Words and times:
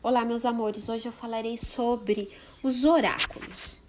Olá, 0.00 0.24
meus 0.24 0.44
amores. 0.44 0.88
Hoje 0.88 1.08
eu 1.08 1.12
falarei 1.12 1.56
sobre 1.56 2.30
os 2.62 2.84
oráculos. 2.84 3.80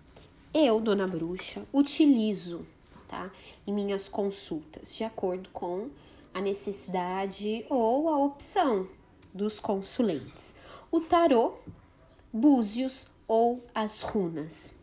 Eu, 0.51 0.81
dona 0.81 1.07
bruxa, 1.07 1.61
utilizo, 1.71 2.65
tá, 3.07 3.29
em 3.67 3.71
minhas 3.71 4.07
consultas, 4.07 4.91
de 4.91 5.03
acordo 5.03 5.49
com 5.53 5.87
a 6.33 6.41
necessidade 6.41 7.63
ou 7.69 8.09
a 8.09 8.17
opção 8.17 8.89
dos 9.31 9.59
consulentes. 9.59 10.55
O 10.91 10.99
tarô, 10.99 11.53
búzios 12.33 13.05
ou 13.27 13.63
as 13.73 14.01
runas. 14.01 14.75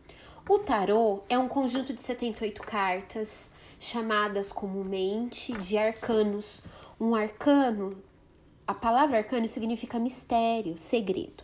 O 0.47 0.59
tarô 0.59 1.23
é 1.27 1.37
um 1.37 1.49
conjunto 1.49 1.93
de 1.93 1.99
78 1.99 2.61
cartas, 2.61 3.51
chamadas 3.81 4.49
comumente 4.49 5.51
de 5.57 5.77
arcanos. 5.77 6.63
Um 6.97 7.13
arcano 7.13 8.01
a 8.67 8.73
palavra 8.73 9.17
arcano 9.17 9.47
significa 9.47 9.97
mistério, 9.97 10.77
segredo. 10.77 11.43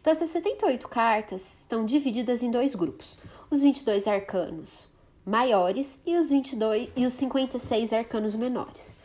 Então, 0.00 0.10
essas 0.10 0.30
78 0.30 0.88
cartas 0.88 1.60
estão 1.60 1.84
divididas 1.84 2.42
em 2.42 2.50
dois 2.50 2.74
grupos: 2.74 3.18
os 3.50 3.62
22 3.62 4.08
arcanos 4.08 4.88
maiores 5.24 6.00
e 6.06 6.16
os 6.16 6.30
22 6.30 6.88
e 6.96 7.04
os 7.04 7.12
56 7.12 7.92
arcanos 7.92 8.34
menores. 8.34 8.96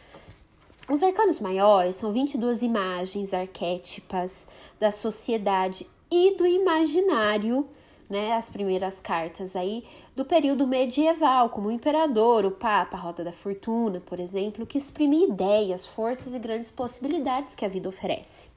Os 0.88 1.02
arcanos 1.02 1.40
maiores 1.40 1.95
são 1.95 2.12
22 2.12 2.62
imagens 2.62 3.34
arquétipas 3.34 4.48
da 4.80 4.92
sociedade 4.92 5.88
e 6.12 6.36
do 6.36 6.45
imaginário 6.45 7.68
né, 8.12 8.34
as 8.34 8.50
primeiras 8.50 9.00
cartas 9.00 9.56
aí 9.56 9.86
do 10.14 10.26
período 10.26 10.68
medieval, 10.68 11.50
como 11.50 11.70
o 11.70 11.72
imperador, 11.72 12.46
o 12.46 12.52
papa, 12.52 12.98
a 12.98 13.00
roda 13.00 13.24
da 13.24 13.32
fortuna, 13.32 14.02
por 14.02 14.20
exemplo, 14.20 14.66
que 14.66 14.78
exprime 14.78 15.24
ideias, 15.24 15.88
forças 15.88 16.36
e 16.36 16.40
grandes 16.40 16.70
possibilidades 16.70 17.56
que 17.56 17.64
a 17.64 17.70
vida 17.70 17.88
oferece. 17.88 18.50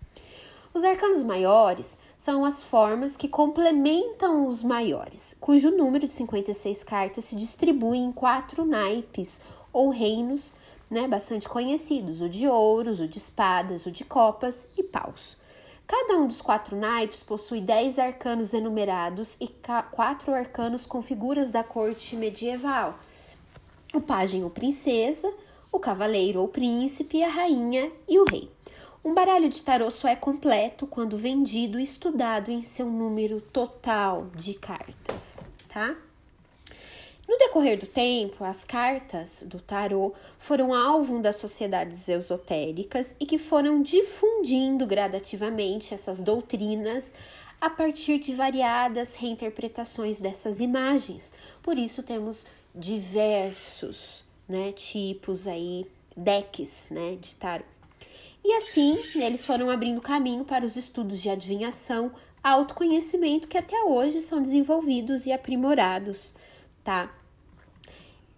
Os 0.74 0.82
arcanos 0.82 1.22
maiores 1.22 1.96
são 2.16 2.44
as 2.44 2.64
formas 2.64 3.16
que 3.16 3.28
complementam 3.28 4.48
os 4.48 4.64
maiores, 4.64 5.36
cujo 5.38 5.70
número 5.70 6.08
de 6.08 6.12
56 6.12 6.82
cartas 6.82 7.26
se 7.26 7.36
distribui 7.36 7.98
em 7.98 8.10
quatro 8.10 8.64
naipes 8.64 9.40
ou 9.72 9.88
reinos 9.90 10.52
né, 10.90 11.06
bastante 11.06 11.48
conhecidos: 11.48 12.20
o 12.20 12.28
de 12.28 12.48
ouros, 12.48 12.98
o 12.98 13.06
de 13.06 13.18
espadas, 13.18 13.86
o 13.86 13.90
de 13.92 14.04
copas 14.04 14.68
e 14.76 14.82
paus. 14.82 15.38
Cada 15.86 16.16
um 16.16 16.26
dos 16.26 16.40
quatro 16.40 16.76
naipes 16.76 17.22
possui 17.22 17.60
dez 17.60 17.98
arcanos 17.98 18.54
enumerados 18.54 19.36
e 19.38 19.48
quatro 19.90 20.32
arcanos 20.32 20.86
com 20.86 21.02
figuras 21.02 21.50
da 21.50 21.62
corte 21.62 22.16
medieval: 22.16 22.98
o 23.92 24.00
pajem 24.00 24.44
ou 24.44 24.50
princesa, 24.50 25.32
o 25.70 25.78
cavaleiro 25.78 26.40
ou 26.40 26.48
príncipe, 26.48 27.22
a 27.22 27.28
rainha 27.28 27.92
e 28.08 28.18
o 28.18 28.24
rei. 28.24 28.50
Um 29.04 29.12
baralho 29.12 29.50
de 29.50 29.60
tarô 29.60 29.90
só 29.90 30.08
é 30.08 30.16
completo 30.16 30.86
quando 30.86 31.18
vendido 31.18 31.78
e 31.78 31.82
estudado 31.82 32.50
em 32.50 32.62
seu 32.62 32.86
número 32.86 33.38
total 33.40 34.28
de 34.34 34.54
cartas, 34.54 35.42
tá? 35.68 35.94
No 37.26 37.38
decorrer 37.38 37.78
do 37.78 37.86
tempo, 37.86 38.44
as 38.44 38.64
cartas 38.64 39.44
do 39.46 39.58
tarô 39.58 40.12
foram 40.38 40.74
alvo 40.74 41.20
das 41.20 41.36
sociedades 41.36 42.06
esotéricas 42.08 43.16
e 43.18 43.24
que 43.24 43.38
foram 43.38 43.82
difundindo 43.82 44.86
gradativamente 44.86 45.94
essas 45.94 46.20
doutrinas 46.20 47.12
a 47.58 47.70
partir 47.70 48.18
de 48.18 48.34
variadas 48.34 49.14
reinterpretações 49.14 50.20
dessas 50.20 50.60
imagens. 50.60 51.32
Por 51.62 51.78
isso 51.78 52.02
temos 52.02 52.44
diversos, 52.74 54.22
né, 54.46 54.72
tipos 54.72 55.46
aí, 55.46 55.86
decks, 56.14 56.88
né, 56.90 57.16
de 57.18 57.34
tarô. 57.36 57.64
E 58.44 58.52
assim, 58.52 58.98
eles 59.14 59.46
foram 59.46 59.70
abrindo 59.70 60.02
caminho 60.02 60.44
para 60.44 60.66
os 60.66 60.76
estudos 60.76 61.22
de 61.22 61.30
adivinhação, 61.30 62.12
autoconhecimento 62.42 63.48
que 63.48 63.56
até 63.56 63.82
hoje 63.82 64.20
são 64.20 64.42
desenvolvidos 64.42 65.24
e 65.24 65.32
aprimorados 65.32 66.34
tá? 66.84 67.10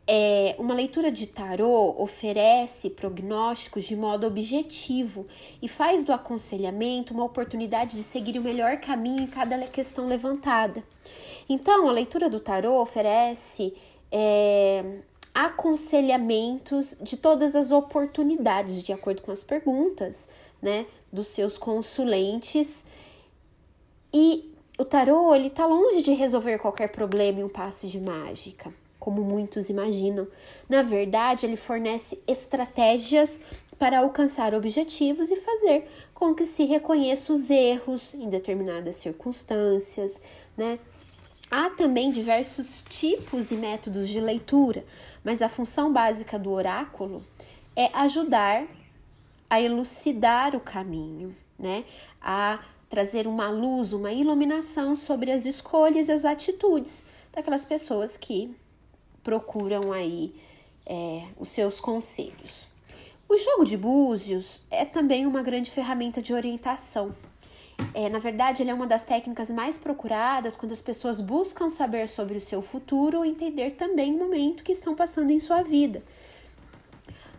É, 0.08 0.54
uma 0.56 0.72
leitura 0.72 1.10
de 1.10 1.26
tarô 1.26 1.96
oferece 1.98 2.90
prognósticos 2.90 3.84
de 3.84 3.96
modo 3.96 4.24
objetivo 4.24 5.26
e 5.60 5.68
faz 5.68 6.04
do 6.04 6.12
aconselhamento 6.12 7.12
uma 7.12 7.24
oportunidade 7.24 7.96
de 7.96 8.04
seguir 8.04 8.38
o 8.38 8.42
melhor 8.42 8.76
caminho 8.76 9.24
em 9.24 9.26
cada 9.26 9.58
questão 9.66 10.06
levantada. 10.06 10.84
Então, 11.48 11.88
a 11.88 11.92
leitura 11.92 12.30
do 12.30 12.38
tarô 12.38 12.80
oferece 12.80 13.74
é, 14.12 15.00
aconselhamentos 15.34 16.96
de 17.00 17.16
todas 17.16 17.56
as 17.56 17.72
oportunidades, 17.72 18.84
de 18.84 18.92
acordo 18.92 19.22
com 19.22 19.32
as 19.32 19.42
perguntas 19.42 20.28
né, 20.62 20.86
dos 21.12 21.26
seus 21.26 21.58
consulentes. 21.58 22.86
E 24.14 24.55
o 24.78 24.84
tarô 24.84 25.34
ele 25.34 25.48
está 25.48 25.66
longe 25.66 26.02
de 26.02 26.12
resolver 26.12 26.58
qualquer 26.58 26.88
problema 26.88 27.40
em 27.40 27.44
um 27.44 27.48
passe 27.48 27.86
de 27.86 27.98
mágica, 27.98 28.72
como 28.98 29.22
muitos 29.22 29.68
imaginam. 29.68 30.26
Na 30.68 30.82
verdade, 30.82 31.46
ele 31.46 31.56
fornece 31.56 32.22
estratégias 32.26 33.40
para 33.78 34.00
alcançar 34.00 34.54
objetivos 34.54 35.30
e 35.30 35.36
fazer 35.36 35.88
com 36.14 36.34
que 36.34 36.46
se 36.46 36.64
reconheça 36.64 37.32
os 37.32 37.50
erros 37.50 38.14
em 38.14 38.28
determinadas 38.28 38.96
circunstâncias, 38.96 40.20
né? 40.56 40.78
Há 41.50 41.70
também 41.70 42.10
diversos 42.10 42.82
tipos 42.88 43.52
e 43.52 43.54
métodos 43.54 44.08
de 44.08 44.20
leitura, 44.20 44.84
mas 45.22 45.40
a 45.40 45.48
função 45.48 45.92
básica 45.92 46.38
do 46.38 46.50
oráculo 46.50 47.22
é 47.76 47.88
ajudar 47.94 48.66
a 49.48 49.60
elucidar 49.60 50.56
o 50.56 50.60
caminho, 50.60 51.36
né? 51.56 51.84
A 52.20 52.58
trazer 52.88 53.26
uma 53.26 53.48
luz, 53.50 53.92
uma 53.92 54.12
iluminação 54.12 54.94
sobre 54.94 55.30
as 55.30 55.44
escolhas 55.44 56.08
e 56.08 56.12
as 56.12 56.24
atitudes 56.24 57.06
daquelas 57.32 57.64
pessoas 57.64 58.16
que 58.16 58.54
procuram 59.22 59.92
aí 59.92 60.34
é, 60.84 61.24
os 61.38 61.48
seus 61.48 61.80
conselhos. 61.80 62.68
O 63.28 63.36
jogo 63.36 63.64
de 63.64 63.76
búzios 63.76 64.60
é 64.70 64.84
também 64.84 65.26
uma 65.26 65.42
grande 65.42 65.70
ferramenta 65.70 66.22
de 66.22 66.32
orientação. 66.32 67.14
É, 67.92 68.08
na 68.08 68.18
verdade, 68.18 68.62
ele 68.62 68.70
é 68.70 68.74
uma 68.74 68.86
das 68.86 69.02
técnicas 69.02 69.50
mais 69.50 69.76
procuradas 69.76 70.56
quando 70.56 70.72
as 70.72 70.80
pessoas 70.80 71.20
buscam 71.20 71.68
saber 71.68 72.08
sobre 72.08 72.36
o 72.36 72.40
seu 72.40 72.62
futuro 72.62 73.18
ou 73.18 73.24
entender 73.24 73.72
também 73.72 74.14
o 74.14 74.18
momento 74.18 74.62
que 74.62 74.72
estão 74.72 74.94
passando 74.94 75.30
em 75.30 75.38
sua 75.38 75.62
vida. 75.62 76.02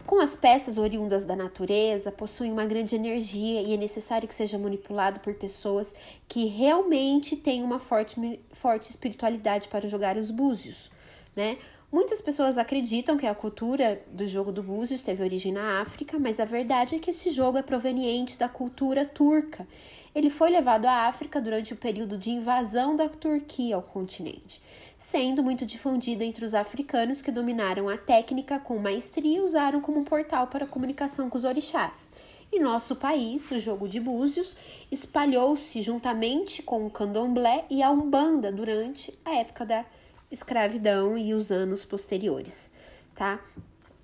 Com 0.07 0.22
as 0.22 0.38
peças 0.38 0.78
oriundas 0.78 1.25
da 1.25 1.35
natureza, 1.35 2.13
possuem 2.13 2.50
uma 2.50 2.66
grande 2.66 2.95
energia 2.95 3.62
e 3.62 3.73
é 3.73 3.78
necessário 3.78 4.25
que 4.25 4.34
seja 4.34 4.57
manipulado 4.57 5.19
por 5.19 5.34
pessoas 5.34 5.94
que 6.29 6.45
realmente 6.45 7.35
têm 7.35 7.62
uma 7.62 7.78
forte, 7.78 8.40
forte 8.53 8.90
espiritualidade 8.90 9.68
para 9.68 9.90
jogar 9.90 10.16
os 10.16 10.31
búzios, 10.31 10.90
né? 11.35 11.57
Muitas 11.91 12.22
pessoas 12.22 12.57
acreditam 12.57 13.18
que 13.18 13.28
a 13.28 13.35
cultura 13.35 14.01
do 14.09 14.25
jogo 14.25 14.50
do 14.50 14.63
búzios 14.63 15.01
teve 15.01 15.23
origem 15.23 15.51
na 15.51 15.81
África, 15.81 16.18
mas 16.18 16.39
a 16.39 16.45
verdade 16.45 16.95
é 16.95 17.00
que 17.00 17.09
esse 17.09 17.29
jogo 17.29 17.57
é 17.57 17.62
proveniente 17.62 18.38
da 18.38 18.47
cultura 18.47 19.03
turca 19.03 19.68
ele 20.17 20.31
foi 20.31 20.50
levado 20.50 20.88
à 20.88 21.05
África 21.05 21.39
durante 21.39 21.73
o 21.73 21.75
período 21.75 22.17
de 22.17 22.31
invasão 22.31 22.95
da 22.95 23.07
Turquia 23.07 23.75
ao 23.75 23.83
continente, 23.83 24.59
sendo 24.97 25.44
muito 25.44 25.63
difundido 25.63 26.23
entre 26.23 26.44
os 26.44 26.55
africanos 26.55 27.22
que 27.22 27.31
dominaram 27.31 27.88
a 27.88 28.00
técnica 28.00 28.57
com 28.57 28.79
maestria 28.79 29.38
e 29.38 29.39
usaram 29.39 29.79
como 29.79 30.00
um 30.00 30.03
portal 30.03 30.47
para 30.47 30.66
comunicação 30.66 31.29
com 31.29 31.38
os 31.38 31.44
orixás. 31.44 32.09
Em 32.51 32.59
nosso 32.59 32.95
país, 32.95 33.51
o 33.51 33.59
jogo 33.59 33.88
de 33.88 34.00
búzios 34.00 34.57
espalhou-se 34.91 35.79
juntamente 35.81 36.63
com 36.63 36.88
o 36.88 36.89
candomblé 36.89 37.66
e 37.69 37.83
a 37.83 37.91
umbanda 37.91 38.51
durante 38.51 39.13
a 39.23 39.35
época 39.35 39.67
da 39.67 39.85
escravidão 40.31 41.16
e 41.16 41.31
os 41.35 41.51
anos 41.51 41.85
posteriores, 41.85 42.72
tá? 43.13 43.39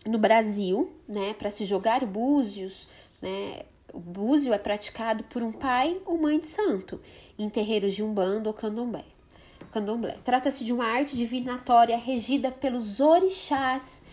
No 0.05 0.19
Brasil, 0.19 0.93
né, 1.07 1.33
para 1.33 1.49
se 1.49 1.65
jogar 1.65 2.05
búzios, 2.05 2.87
né, 3.19 3.63
o 3.93 3.99
búzio 3.99 4.51
é 4.51 4.57
praticado 4.57 5.23
por 5.25 5.43
um 5.43 5.51
pai 5.51 6.01
ou 6.03 6.17
mãe 6.17 6.39
de 6.39 6.47
santo 6.47 6.99
em 7.37 7.47
terreiros 7.47 7.93
de 7.93 8.03
umbanda 8.03 8.49
ou 8.49 8.53
candomblé. 8.53 9.05
candomblé. 9.71 10.17
Trata-se 10.23 10.65
de 10.65 10.73
uma 10.73 10.85
arte 10.85 11.15
divinatória 11.15 11.95
regida 11.95 12.51
pelos 12.51 12.99
orixás. 12.99 14.03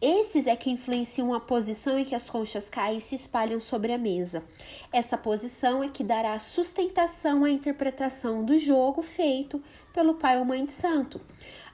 Esses 0.00 0.46
é 0.46 0.56
que 0.56 0.70
influenciam 0.70 1.32
a 1.32 1.38
posição 1.38 1.98
em 1.98 2.04
que 2.04 2.14
as 2.14 2.28
conchas 2.28 2.68
caem 2.68 2.98
e 2.98 3.00
se 3.02 3.14
espalham 3.14 3.60
sobre 3.60 3.92
a 3.92 3.98
mesa. 3.98 4.42
Essa 4.90 5.16
posição 5.16 5.84
é 5.84 5.88
que 5.88 6.02
dará 6.02 6.38
sustentação 6.38 7.44
à 7.44 7.50
interpretação 7.50 8.44
do 8.44 8.58
jogo 8.58 9.02
feito 9.02 9.62
pelo 9.92 10.14
pai 10.14 10.38
ou 10.38 10.44
mãe 10.44 10.64
de 10.64 10.72
santo. 10.72 11.20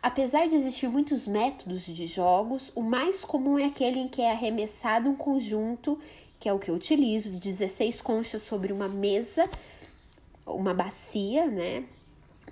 Apesar 0.02 0.46
de 0.48 0.56
existir 0.56 0.88
muitos 0.88 1.26
métodos 1.26 1.86
de 1.86 2.06
jogos, 2.06 2.72
o 2.74 2.82
mais 2.82 3.24
comum 3.24 3.58
é 3.58 3.64
aquele 3.64 4.00
em 4.00 4.08
que 4.08 4.20
é 4.20 4.32
arremessado 4.32 5.08
um 5.08 5.14
conjunto 5.14 5.98
que 6.46 6.50
é 6.50 6.52
o 6.52 6.60
que 6.60 6.70
eu 6.70 6.76
utilizo, 6.76 7.32
de 7.32 7.40
16 7.40 8.00
conchas 8.00 8.40
sobre 8.40 8.72
uma 8.72 8.86
mesa, 8.86 9.50
uma 10.46 10.72
bacia, 10.72 11.44
né? 11.44 11.82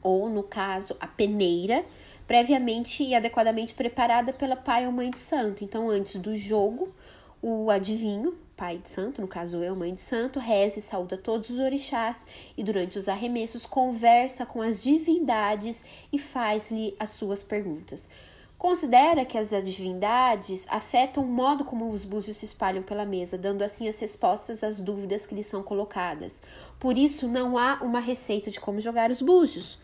Ou 0.03 0.29
no 0.29 0.43
caso, 0.43 0.97
a 0.99 1.07
peneira, 1.07 1.85
previamente 2.27 3.05
e 3.05 3.15
adequadamente 3.15 3.73
preparada 3.73 4.33
pela 4.33 4.57
pai 4.57 4.85
ou 4.85 4.91
mãe 4.91 5.11
de 5.11 5.21
santo. 5.21 5.63
Então, 5.63 5.89
antes 5.89 6.17
do 6.17 6.37
jogo, 6.37 6.93
o 7.41 7.71
adivinho, 7.71 8.37
pai 8.57 8.79
de 8.79 8.91
santo, 8.91 9.21
no 9.21 9.29
caso 9.29 9.63
eu, 9.63 9.77
mãe 9.77 9.95
de 9.95 10.01
santo, 10.01 10.41
reza 10.41 10.81
e 10.81 10.83
saúda 10.83 11.17
todos 11.17 11.49
os 11.51 11.61
orixás 11.61 12.27
e 12.57 12.65
durante 12.65 12.99
os 12.99 13.09
arremessos 13.09 13.65
conversa 13.65 14.45
com 14.45 14.61
as 14.61 14.83
divindades 14.83 15.85
e 16.13 16.19
faz-lhe 16.19 16.97
as 16.99 17.11
suas 17.11 17.45
perguntas. 17.45 18.11
Considera 18.59 19.25
que 19.25 19.37
as 19.37 19.51
divindades 19.51 20.67
afetam 20.71 21.23
o 21.23 21.27
modo 21.27 21.65
como 21.65 21.91
os 21.91 22.05
búzios 22.05 22.39
se 22.39 22.47
espalham 22.47 22.83
pela 22.83 23.05
mesa, 23.05 23.37
dando 23.37 23.63
assim 23.63 23.89
as 23.89 23.99
respostas 23.99 24.65
às 24.65 24.81
dúvidas 24.81 25.27
que 25.27 25.35
lhes 25.35 25.47
são 25.47 25.63
colocadas. 25.63 26.43
Por 26.79 26.97
isso, 26.97 27.29
não 27.29 27.59
há 27.59 27.81
uma 27.83 28.01
receita 28.01 28.51
de 28.51 28.61
como 28.61 28.81
jogar 28.81 29.11
os 29.11 29.21
búzios. 29.21 29.79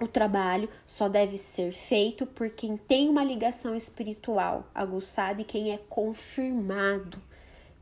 O 0.00 0.06
trabalho 0.06 0.68
só 0.86 1.08
deve 1.08 1.36
ser 1.36 1.72
feito 1.72 2.24
por 2.24 2.50
quem 2.50 2.76
tem 2.76 3.08
uma 3.08 3.24
ligação 3.24 3.74
espiritual 3.74 4.64
aguçada 4.72 5.40
e 5.40 5.44
quem 5.44 5.72
é 5.72 5.78
confirmado 5.88 7.20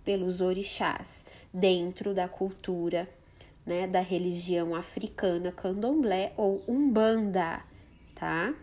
pelos 0.02 0.40
orixás 0.40 1.26
dentro 1.52 2.14
da 2.14 2.26
cultura 2.26 3.06
né, 3.66 3.86
da 3.86 4.00
religião 4.00 4.74
africana 4.74 5.50
candomblé 5.50 6.32
ou 6.36 6.62
umbanda, 6.68 7.60
tá? 8.14 8.54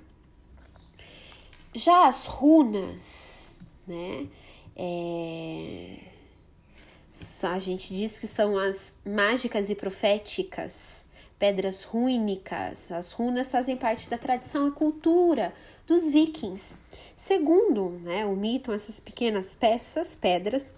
Já 1.73 2.07
as 2.07 2.25
runas, 2.25 3.59
né? 3.87 4.27
É... 4.75 5.97
A 7.43 7.59
gente 7.59 7.93
diz 7.93 8.17
que 8.17 8.25
são 8.25 8.57
as 8.57 8.95
mágicas 9.05 9.69
e 9.69 9.75
proféticas, 9.75 11.07
pedras 11.37 11.83
rúnicas. 11.83 12.91
As 12.91 13.11
runas 13.11 13.51
fazem 13.51 13.75
parte 13.75 14.09
da 14.09 14.17
tradição 14.17 14.67
e 14.67 14.71
cultura 14.71 15.53
dos 15.85 16.09
vikings. 16.09 16.77
Segundo 17.15 17.89
né, 18.01 18.25
o 18.25 18.35
mito, 18.35 18.71
essas 18.71 18.99
pequenas 18.99 19.53
peças, 19.53 20.15
pedras, 20.15 20.73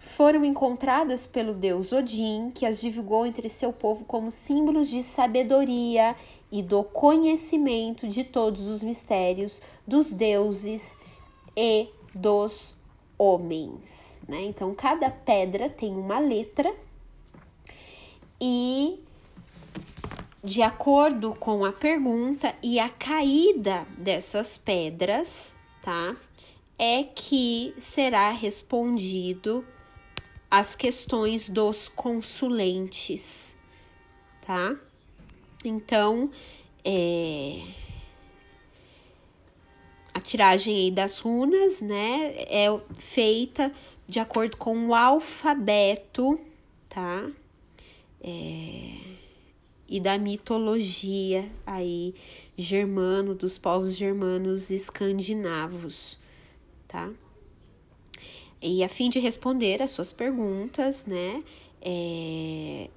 foram 0.00 0.46
encontradas 0.46 1.26
pelo 1.26 1.52
deus 1.52 1.92
Odin, 1.92 2.50
que 2.54 2.64
as 2.64 2.80
divulgou 2.80 3.26
entre 3.26 3.50
seu 3.50 3.70
povo 3.70 4.02
como 4.06 4.30
símbolos 4.30 4.88
de 4.88 5.02
sabedoria 5.02 6.16
e 6.50 6.62
do 6.62 6.82
conhecimento 6.82 8.08
de 8.08 8.24
todos 8.24 8.66
os 8.66 8.82
mistérios 8.82 9.60
dos 9.86 10.10
deuses 10.10 10.96
e 11.54 11.88
dos 12.14 12.74
homens. 13.18 14.18
Né? 14.26 14.42
Então, 14.44 14.74
cada 14.74 15.10
pedra 15.10 15.68
tem 15.68 15.94
uma 15.94 16.18
letra 16.18 16.74
e, 18.40 19.00
de 20.42 20.62
acordo 20.62 21.34
com 21.34 21.62
a 21.62 21.74
pergunta 21.74 22.54
e 22.62 22.80
a 22.80 22.88
caída 22.88 23.86
dessas 23.98 24.56
pedras, 24.56 25.54
tá? 25.82 26.16
É 26.78 27.04
que 27.04 27.74
será 27.76 28.30
respondido 28.30 29.62
as 30.50 30.74
questões 30.74 31.48
dos 31.48 31.88
consulentes, 31.88 33.56
tá? 34.44 34.76
Então, 35.64 36.30
é, 36.84 37.62
a 40.12 40.20
tiragem 40.20 40.76
aí 40.76 40.90
das 40.90 41.18
runas, 41.18 41.80
né, 41.80 42.34
é 42.48 42.66
feita 42.98 43.72
de 44.06 44.18
acordo 44.18 44.56
com 44.56 44.88
o 44.88 44.94
alfabeto, 44.94 46.40
tá? 46.88 47.30
É, 48.22 48.96
e 49.88 50.00
da 50.00 50.18
mitologia 50.18 51.48
aí 51.64 52.14
germano, 52.56 53.34
dos 53.34 53.56
povos 53.56 53.96
germanos 53.96 54.70
escandinavos, 54.70 56.18
tá? 56.88 57.10
E 58.62 58.84
a 58.84 58.88
fim 58.88 59.08
de 59.08 59.18
responder 59.18 59.82
as 59.82 59.90
suas 59.90 60.12
perguntas, 60.12 61.06
né, 61.06 61.42
é, 61.80 62.90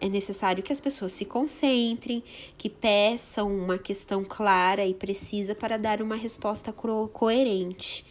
é 0.00 0.08
necessário 0.08 0.62
que 0.62 0.72
as 0.72 0.80
pessoas 0.80 1.12
se 1.12 1.24
concentrem, 1.24 2.22
que 2.58 2.68
peçam 2.68 3.54
uma 3.54 3.78
questão 3.78 4.24
clara 4.24 4.84
e 4.84 4.94
precisa 4.94 5.54
para 5.54 5.76
dar 5.76 6.02
uma 6.02 6.16
resposta 6.16 6.72
co 6.72 7.08
coerente, 7.08 8.04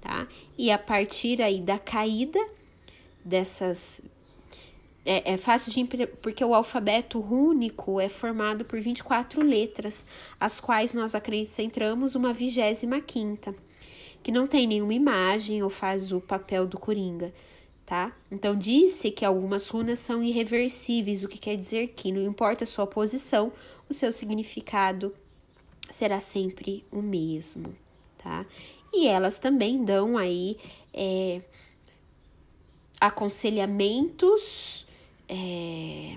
tá? 0.00 0.26
E 0.58 0.70
a 0.70 0.78
partir 0.78 1.40
aí 1.40 1.60
da 1.60 1.78
caída 1.78 2.40
dessas. 3.24 4.02
É, 5.04 5.32
é 5.32 5.36
fácil 5.36 5.72
de. 5.72 6.06
Porque 6.06 6.44
o 6.44 6.54
alfabeto 6.54 7.18
rúnico 7.18 8.00
é 8.00 8.08
formado 8.08 8.64
por 8.64 8.80
24 8.80 9.44
letras, 9.44 10.06
as 10.38 10.60
quais 10.60 10.92
nós 10.92 11.14
acrescentamos 11.14 12.14
uma 12.14 12.32
vigésima 12.32 13.00
quinta, 13.00 13.54
que 14.22 14.32
não 14.32 14.46
tem 14.46 14.66
nenhuma 14.66 14.94
imagem 14.94 15.62
ou 15.62 15.70
faz 15.70 16.12
o 16.12 16.20
papel 16.20 16.66
do 16.66 16.78
coringa 16.78 17.32
tá? 17.92 18.10
Então, 18.30 18.56
disse 18.56 19.10
que 19.10 19.22
algumas 19.22 19.68
runas 19.68 19.98
são 19.98 20.22
irreversíveis, 20.22 21.24
o 21.24 21.28
que 21.28 21.38
quer 21.38 21.56
dizer 21.56 21.88
que 21.88 22.10
não 22.10 22.22
importa 22.22 22.64
a 22.64 22.66
sua 22.66 22.86
posição, 22.86 23.52
o 23.86 23.92
seu 23.92 24.10
significado 24.10 25.14
será 25.90 26.18
sempre 26.20 26.84
o 26.90 27.02
mesmo, 27.02 27.76
tá? 28.16 28.46
E 28.92 29.06
elas 29.06 29.36
também 29.36 29.84
dão 29.84 30.16
aí 30.16 30.56
é, 30.94 31.42
aconselhamentos 33.00 34.86
é, 35.28 36.16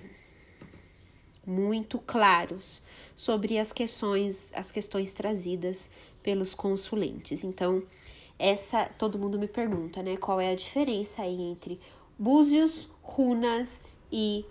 muito 1.46 2.00
claros 2.00 2.82
sobre 3.16 3.58
as 3.58 3.74
questões, 3.74 4.50
as 4.54 4.72
questões 4.72 5.14
trazidas 5.14 5.92
pelos 6.26 6.56
consulentes. 6.56 7.44
Então, 7.44 7.84
essa 8.40 8.86
todo 8.98 9.20
mundo 9.20 9.38
me 9.38 9.48
pergunta, 9.48 10.02
né? 10.02 10.18
Qual 10.18 10.42
é 10.42 10.50
a 10.50 10.56
diferença 10.56 11.22
aí 11.22 11.40
entre 11.40 11.80
búzios, 12.18 12.90
runas 13.04 13.84
e 14.12 14.44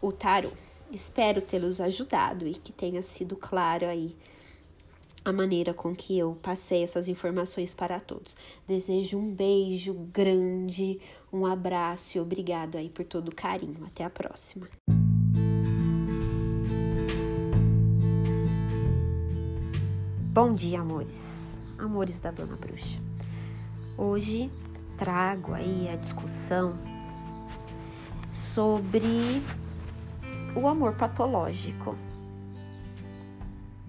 o 0.00 0.12
tarô. 0.12 0.50
Espero 0.92 1.40
tê-los 1.40 1.80
ajudado 1.80 2.46
e 2.46 2.54
que 2.54 2.72
tenha 2.72 3.02
sido 3.02 3.34
claro 3.34 3.86
aí 3.86 4.14
a 5.24 5.32
maneira 5.32 5.74
com 5.74 5.96
que 5.96 6.16
eu 6.16 6.38
passei 6.40 6.84
essas 6.84 7.08
informações 7.08 7.74
para 7.74 7.98
todos. 7.98 8.36
Desejo 8.68 9.18
um 9.18 9.34
beijo 9.34 9.92
grande, 9.92 11.00
um 11.32 11.44
abraço 11.44 12.16
e 12.16 12.20
obrigado 12.20 12.76
aí 12.76 12.88
por 12.88 13.04
todo 13.04 13.30
o 13.30 13.34
carinho. 13.34 13.84
Até 13.84 14.04
a 14.04 14.10
próxima. 14.10 14.68
Bom 20.36 20.52
dia, 20.52 20.82
amores. 20.82 21.40
Amores 21.78 22.20
da 22.20 22.30
Dona 22.30 22.56
Bruxa. 22.56 22.98
Hoje 23.96 24.50
trago 24.98 25.54
aí 25.54 25.88
a 25.88 25.96
discussão 25.96 26.74
sobre 28.30 29.42
o 30.54 30.68
amor 30.68 30.92
patológico, 30.92 31.96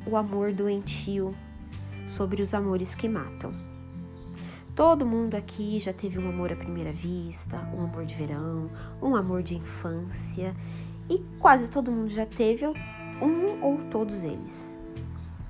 o 0.06 0.16
amor 0.16 0.54
doentio, 0.54 1.36
sobre 2.08 2.42
os 2.42 2.54
amores 2.54 2.96
que 2.96 3.10
matam. 3.10 3.52
Todo 4.74 5.06
mundo 5.06 5.36
aqui 5.36 5.80
já 5.80 5.92
teve 5.92 6.18
um 6.18 6.30
amor 6.30 6.54
à 6.54 6.56
primeira 6.56 6.94
vista, 6.94 7.58
um 7.76 7.84
amor 7.84 8.06
de 8.06 8.16
verão, 8.16 8.70
um 9.02 9.18
amor 9.18 9.44
de 9.44 9.58
infância 9.58 10.56
e 11.10 11.18
quase 11.40 11.70
todo 11.70 11.92
mundo 11.92 12.08
já 12.08 12.26
teve 12.26 12.66
um 13.22 13.62
ou 13.62 13.80
todos 13.90 14.24
eles. 14.24 14.77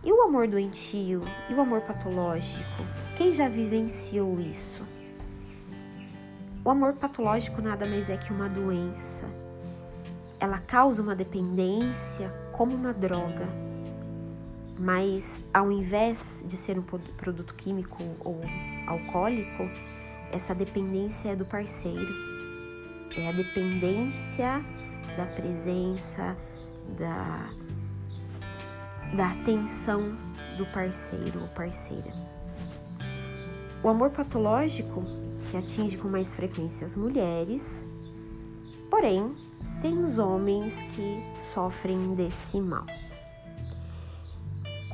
E 0.08 0.12
o 0.14 0.22
amor 0.22 0.48
doentio 0.48 1.22
e 1.50 1.54
o 1.54 1.60
amor 1.60 1.82
patológico? 1.82 2.64
Quem 3.18 3.34
já 3.34 3.50
vivenciou 3.50 4.40
isso? 4.40 4.82
O 6.64 6.70
amor 6.70 6.94
patológico 6.94 7.62
nada 7.62 7.86
mais 7.86 8.10
é 8.10 8.16
que 8.16 8.32
uma 8.32 8.48
doença. 8.48 9.26
Ela 10.40 10.60
causa 10.60 11.04
uma 11.04 11.14
dependência 11.14 12.34
como 12.54 12.74
uma 12.74 12.94
droga. 12.94 13.50
Mas 14.80 15.44
ao 15.54 15.70
invés 15.74 16.42
de 16.48 16.56
ser 16.56 16.80
um 16.80 16.84
produto 16.84 17.54
químico 17.54 18.02
ou 18.22 18.40
alcoólico, 18.88 19.70
essa 20.32 20.56
dependência 20.56 21.32
é 21.32 21.36
do 21.36 21.44
parceiro. 21.44 22.14
É 23.14 23.28
a 23.28 23.34
dependência 23.34 24.64
da 25.18 25.26
presença, 25.26 26.38
da 26.98 27.50
da 29.16 29.32
atenção 29.32 30.18
do 30.58 30.66
parceiro 30.68 31.42
ou 31.42 31.48
parceira. 31.50 32.12
O 33.84 33.90
amor 33.90 34.10
patológico, 34.10 35.04
que 35.50 35.58
atinge 35.58 35.98
com 35.98 36.08
mais 36.08 36.34
frequência 36.34 36.86
as 36.86 36.96
mulheres, 36.96 37.88
porém, 38.90 39.32
tem 39.82 40.04
os 40.04 40.18
homens 40.18 40.82
que 40.96 41.22
sofrem 41.54 42.16
desse 42.16 42.60
mal. 42.60 42.86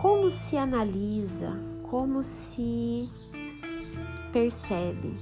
Como 0.01 0.29
se 0.29 0.58
analisa, 0.58 1.58
como 1.89 2.22
se 2.22 3.10
percebe 4.34 5.17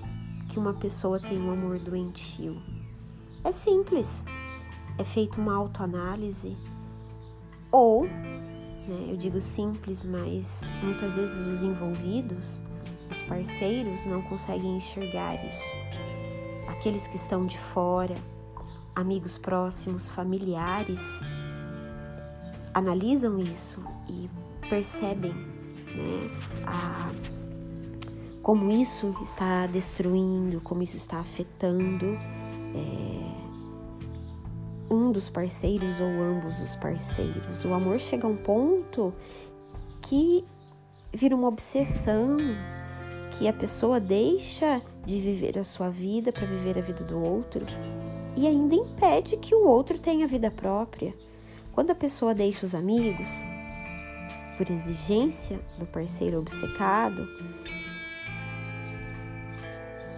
que 0.49 0.57
uma 0.57 0.73
pessoa 0.73 1.19
tem 1.19 1.39
um 1.39 1.51
amor 1.51 1.77
doentio? 1.79 2.59
É 3.43 3.51
simples. 3.51 4.25
É 4.97 5.03
feita 5.03 5.39
uma 5.39 5.55
autoanálise 5.55 6.57
ou 7.71 8.07
né? 8.87 9.07
Eu 9.09 9.17
digo 9.17 9.39
simples, 9.39 10.05
mas 10.05 10.69
muitas 10.83 11.15
vezes 11.15 11.47
os 11.47 11.63
envolvidos 11.63 12.63
os 13.11 13.21
parceiros 13.23 14.05
não 14.05 14.21
conseguem 14.21 14.77
enxergar 14.77 15.35
isso. 15.45 15.65
Aqueles 16.67 17.05
que 17.07 17.17
estão 17.17 17.45
de 17.45 17.57
fora, 17.57 18.15
amigos 18.95 19.37
próximos, 19.37 20.09
familiares, 20.09 21.01
analisam 22.73 23.37
isso 23.39 23.83
e 24.09 24.29
percebem 24.69 25.33
né, 25.33 26.31
a, 26.65 27.11
como 28.41 28.71
isso 28.71 29.13
está 29.21 29.67
destruindo, 29.67 30.61
como 30.61 30.81
isso 30.81 30.95
está 30.95 31.19
afetando 31.19 32.05
é, 32.73 33.50
um 34.91 35.11
dos 35.11 35.29
parceiros 35.29 36.01
ou 36.01 36.07
ambos 36.07 36.61
os 36.61 36.75
parceiros. 36.75 37.63
O 37.63 37.73
amor 37.73 37.99
chega 37.99 38.27
a 38.27 38.29
um 38.29 38.35
ponto 38.35 39.13
que 40.01 40.45
vira 41.13 41.33
uma 41.33 41.47
obsessão, 41.47 42.37
que 43.31 43.47
a 43.47 43.53
pessoa 43.53 43.99
deixa 43.99 44.81
de 45.05 45.19
viver 45.19 45.57
a 45.57 45.63
sua 45.63 45.89
vida 45.89 46.33
para 46.33 46.45
viver 46.45 46.77
a 46.77 46.81
vida 46.81 47.05
do 47.05 47.23
outro 47.23 47.65
e 48.35 48.45
ainda 48.45 48.75
impede 48.75 49.37
que 49.37 49.55
o 49.55 49.65
outro 49.65 49.97
tenha 49.97 50.27
vida 50.27 50.51
própria. 50.51 51.13
Quando 51.73 51.91
a 51.91 51.95
pessoa 51.95 52.35
deixa 52.35 52.65
os 52.65 52.75
amigos, 52.75 53.45
por 54.57 54.69
exigência 54.69 55.59
do 55.79 55.85
parceiro 55.85 56.39
obcecado, 56.39 57.27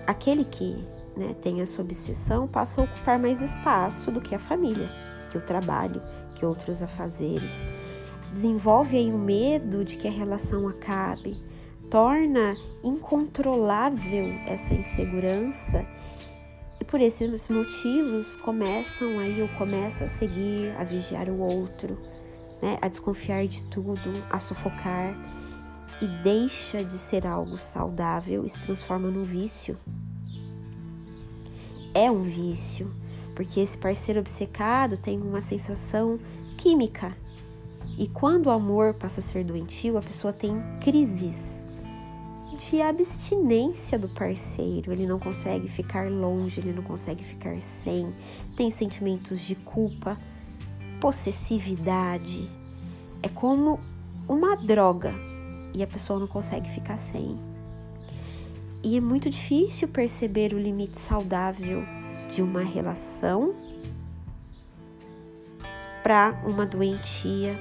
aquele 0.07 0.43
que 0.43 0.83
né, 1.15 1.35
tem 1.41 1.61
essa 1.61 1.81
obsessão 1.81 2.47
passa 2.47 2.81
a 2.81 2.83
ocupar 2.85 3.19
mais 3.19 3.41
espaço 3.41 4.11
do 4.11 4.21
que 4.21 4.33
a 4.33 4.39
família, 4.39 4.89
que 5.29 5.37
o 5.37 5.41
trabalho, 5.41 6.01
que 6.35 6.45
outros 6.45 6.81
afazeres. 6.81 7.65
Desenvolve 8.31 8.97
aí 8.97 9.11
o 9.11 9.17
medo 9.17 9.85
de 9.85 9.97
que 9.97 10.07
a 10.07 10.11
relação 10.11 10.67
acabe, 10.67 11.37
torna 11.89 12.55
incontrolável 12.83 14.25
essa 14.47 14.73
insegurança 14.73 15.85
e 16.79 16.83
por 16.83 16.99
esses 16.99 17.47
motivos 17.49 18.35
começam 18.35 19.19
aí 19.19 19.41
ou 19.41 19.47
começa 19.49 20.05
a 20.05 20.07
seguir, 20.07 20.75
a 20.77 20.83
vigiar 20.83 21.29
o 21.29 21.39
outro, 21.39 21.97
né, 22.61 22.77
a 22.81 22.87
desconfiar 22.87 23.45
de 23.47 23.63
tudo, 23.63 24.11
a 24.29 24.39
sufocar 24.39 25.15
e 26.01 26.07
deixa 26.23 26.83
de 26.83 26.97
ser 26.97 27.25
algo 27.25 27.57
saudável 27.57 28.45
e 28.45 28.49
se 28.49 28.59
transforma 28.59 29.09
num 29.09 29.23
vício. 29.23 29.77
É 31.93 32.09
um 32.09 32.23
vício, 32.23 32.91
porque 33.35 33.59
esse 33.59 33.77
parceiro 33.77 34.19
obcecado 34.19 34.97
tem 34.97 35.19
uma 35.19 35.41
sensação 35.41 36.19
química. 36.57 37.15
E 37.97 38.07
quando 38.07 38.47
o 38.47 38.51
amor 38.51 38.95
passa 38.95 39.19
a 39.19 39.23
ser 39.23 39.43
doentio, 39.43 39.97
a 39.97 40.01
pessoa 40.01 40.33
tem 40.33 40.59
crises 40.81 41.67
de 42.57 42.81
abstinência 42.81 43.99
do 43.99 44.09
parceiro. 44.09 44.91
Ele 44.91 45.05
não 45.05 45.19
consegue 45.19 45.67
ficar 45.67 46.09
longe, 46.09 46.59
ele 46.59 46.73
não 46.73 46.83
consegue 46.83 47.23
ficar 47.23 47.61
sem, 47.61 48.13
tem 48.55 48.71
sentimentos 48.71 49.39
de 49.41 49.55
culpa, 49.55 50.17
possessividade. 50.99 52.49
É 53.21 53.29
como 53.29 53.79
uma 54.27 54.55
droga 54.55 55.13
e 55.73 55.83
a 55.83 55.87
pessoa 55.87 56.19
não 56.19 56.27
consegue 56.27 56.69
ficar 56.69 56.97
sem. 56.97 57.52
E 58.83 58.97
é 58.97 59.01
muito 59.01 59.29
difícil 59.29 59.87
perceber 59.87 60.53
o 60.53 60.59
limite 60.59 60.99
saudável 60.99 61.83
de 62.33 62.41
uma 62.41 62.61
relação 62.61 63.55
para 66.03 66.43
uma 66.45 66.65
doentia. 66.65 67.57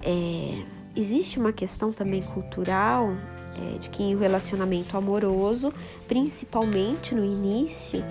É, 0.00 0.64
existe 0.94 1.40
uma 1.40 1.52
questão 1.52 1.92
também 1.92 2.22
cultural 2.22 3.08
é, 3.56 3.78
de 3.78 3.90
que 3.90 4.14
o 4.14 4.18
relacionamento 4.18 4.96
amoroso, 4.96 5.74
principalmente 6.06 7.12
no 7.12 7.24
início, 7.24 8.04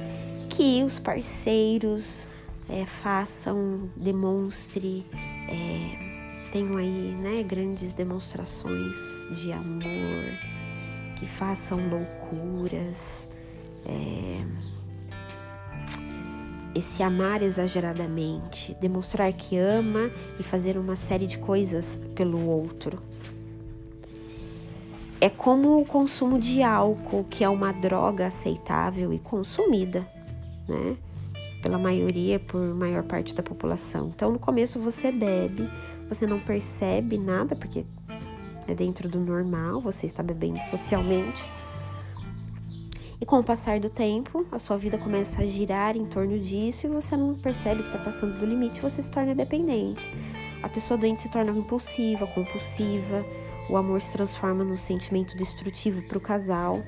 que 0.50 0.84
os 0.84 1.00
parceiros 1.00 2.28
é, 2.68 2.86
façam, 2.86 3.90
demonstre, 3.96 5.06
é, 5.14 6.50
tenham 6.52 6.76
aí 6.76 7.16
né, 7.22 7.42
grandes 7.44 7.94
demonstrações 7.94 8.98
de 9.36 9.54
amor, 9.54 10.55
que 11.16 11.26
façam 11.26 11.80
loucuras. 11.90 13.28
É, 13.86 14.44
esse 16.76 17.02
amar 17.02 17.42
exageradamente, 17.42 18.76
demonstrar 18.82 19.32
que 19.32 19.58
ama 19.58 20.12
e 20.38 20.44
fazer 20.44 20.78
uma 20.78 20.98
série 20.98 21.26
de 21.26 21.38
coisas 21.38 22.02
pelo 22.14 22.46
outro. 22.50 23.02
É 25.22 25.30
como 25.30 25.80
o 25.80 25.86
consumo 25.86 26.38
de 26.38 26.62
álcool, 26.62 27.24
que 27.30 27.44
é 27.46 27.50
uma 27.50 27.72
droga 27.72 28.28
aceitável 28.28 29.14
e 29.14 29.20
consumida, 29.20 30.06
né? 30.68 30.98
Pela 31.62 31.80
maioria, 31.80 32.40
por 32.40 32.62
maior 32.76 33.04
parte 33.04 33.34
da 33.34 33.42
população. 33.42 34.12
Então, 34.14 34.34
no 34.34 34.38
começo 34.38 34.78
você 34.78 35.12
bebe, 35.14 35.70
você 36.10 36.28
não 36.28 36.40
percebe 36.40 37.18
nada, 37.18 37.56
porque 37.56 37.86
é 38.68 38.74
dentro 38.74 39.08
do 39.08 39.20
normal, 39.20 39.80
você 39.80 40.06
está 40.06 40.24
bebendo 40.24 40.60
socialmente 40.70 41.44
e 43.20 43.26
com 43.26 43.40
o 43.40 43.44
passar 43.44 43.80
do 43.80 43.90
tempo, 43.90 44.46
a 44.52 44.60
sua 44.60 44.78
vida 44.78 44.98
começa 44.98 45.42
a 45.42 45.46
girar 45.46 45.96
em 45.96 46.06
torno 46.06 46.38
disso 46.38 46.86
e 46.86 46.90
você 46.90 47.16
não 47.16 47.34
percebe 47.34 47.82
que 47.82 47.88
está 47.88 48.00
passando 48.00 48.38
do 48.38 48.46
limite, 48.46 48.82
você 48.82 49.02
se 49.02 49.10
torna 49.10 49.34
dependente. 49.34 50.10
A 50.62 50.68
pessoa 50.68 50.98
doente 50.98 51.22
se 51.22 51.32
torna 51.32 51.52
impulsiva, 51.52 52.28
compulsiva, 52.28 53.26
o 53.70 53.78
amor 53.78 54.02
se 54.02 54.12
transforma 54.12 54.64
num 54.64 54.78
sentimento 54.78 55.36
destrutivo 55.38 56.02
para 56.04 56.18
o 56.18 56.22
casal, 56.22 56.84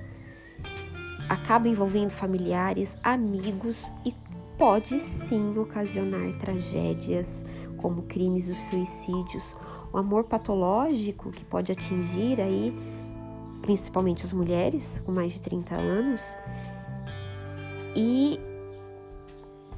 acaba 1.29 1.69
envolvendo 1.69 2.09
familiares, 2.09 2.97
amigos 3.01 3.89
e 4.05 4.13
pode 4.57 4.99
sim 4.99 5.57
ocasionar 5.57 6.37
tragédias 6.39 7.45
como 7.77 8.01
crimes 8.03 8.49
e 8.49 8.55
suicídios. 8.55 9.55
O 9.91 9.97
amor 9.97 10.25
patológico 10.25 11.31
que 11.31 11.45
pode 11.45 11.71
atingir 11.71 12.39
aí 12.41 12.77
principalmente 13.61 14.23
as 14.23 14.31
mulheres 14.31 15.01
com 15.05 15.11
mais 15.11 15.33
de 15.33 15.41
30 15.41 15.75
anos, 15.75 16.37
e 17.93 18.39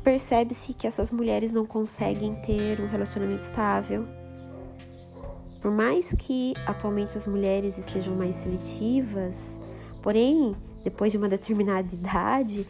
percebe-se 0.04 0.74
que 0.74 0.86
essas 0.86 1.10
mulheres 1.10 1.52
não 1.52 1.66
conseguem 1.66 2.36
ter 2.36 2.80
um 2.82 2.88
relacionamento 2.88 3.42
estável. 3.42 4.06
Por 5.62 5.72
mais 5.72 6.14
que 6.14 6.54
atualmente 6.66 7.18
as 7.18 7.26
mulheres 7.26 7.78
estejam 7.78 8.16
mais 8.16 8.36
seletivas, 8.36 9.60
porém, 10.02 10.56
depois 10.84 11.12
de 11.12 11.18
uma 11.18 11.28
determinada 11.28 11.88
idade, 11.96 12.68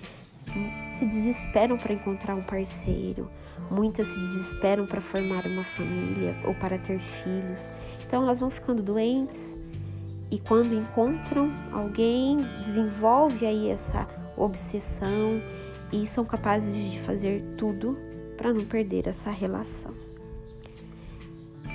se 0.92 1.06
desesperam 1.06 1.78
para 1.78 1.94
encontrar 1.94 2.36
um 2.36 2.44
parceiro. 2.44 3.30
Muitas 3.70 4.08
se 4.08 4.20
desesperam 4.20 4.86
para 4.86 5.00
formar 5.00 5.46
uma 5.46 5.64
família 5.64 6.36
ou 6.44 6.54
para 6.56 6.78
ter 6.78 7.00
filhos. 7.00 7.72
Então 8.06 8.24
elas 8.24 8.40
vão 8.40 8.50
ficando 8.50 8.82
doentes 8.82 9.58
e 10.32 10.38
quando 10.40 10.74
encontram 10.74 11.52
alguém, 11.72 12.38
desenvolve 12.62 13.46
aí 13.46 13.70
essa 13.70 14.08
obsessão 14.38 15.42
e 15.92 16.06
são 16.06 16.24
capazes 16.24 16.92
de 16.92 17.00
fazer 17.00 17.44
tudo 17.58 17.98
para 18.38 18.54
não 18.54 18.64
perder 18.64 19.08
essa 19.08 19.32
relação. 19.32 20.09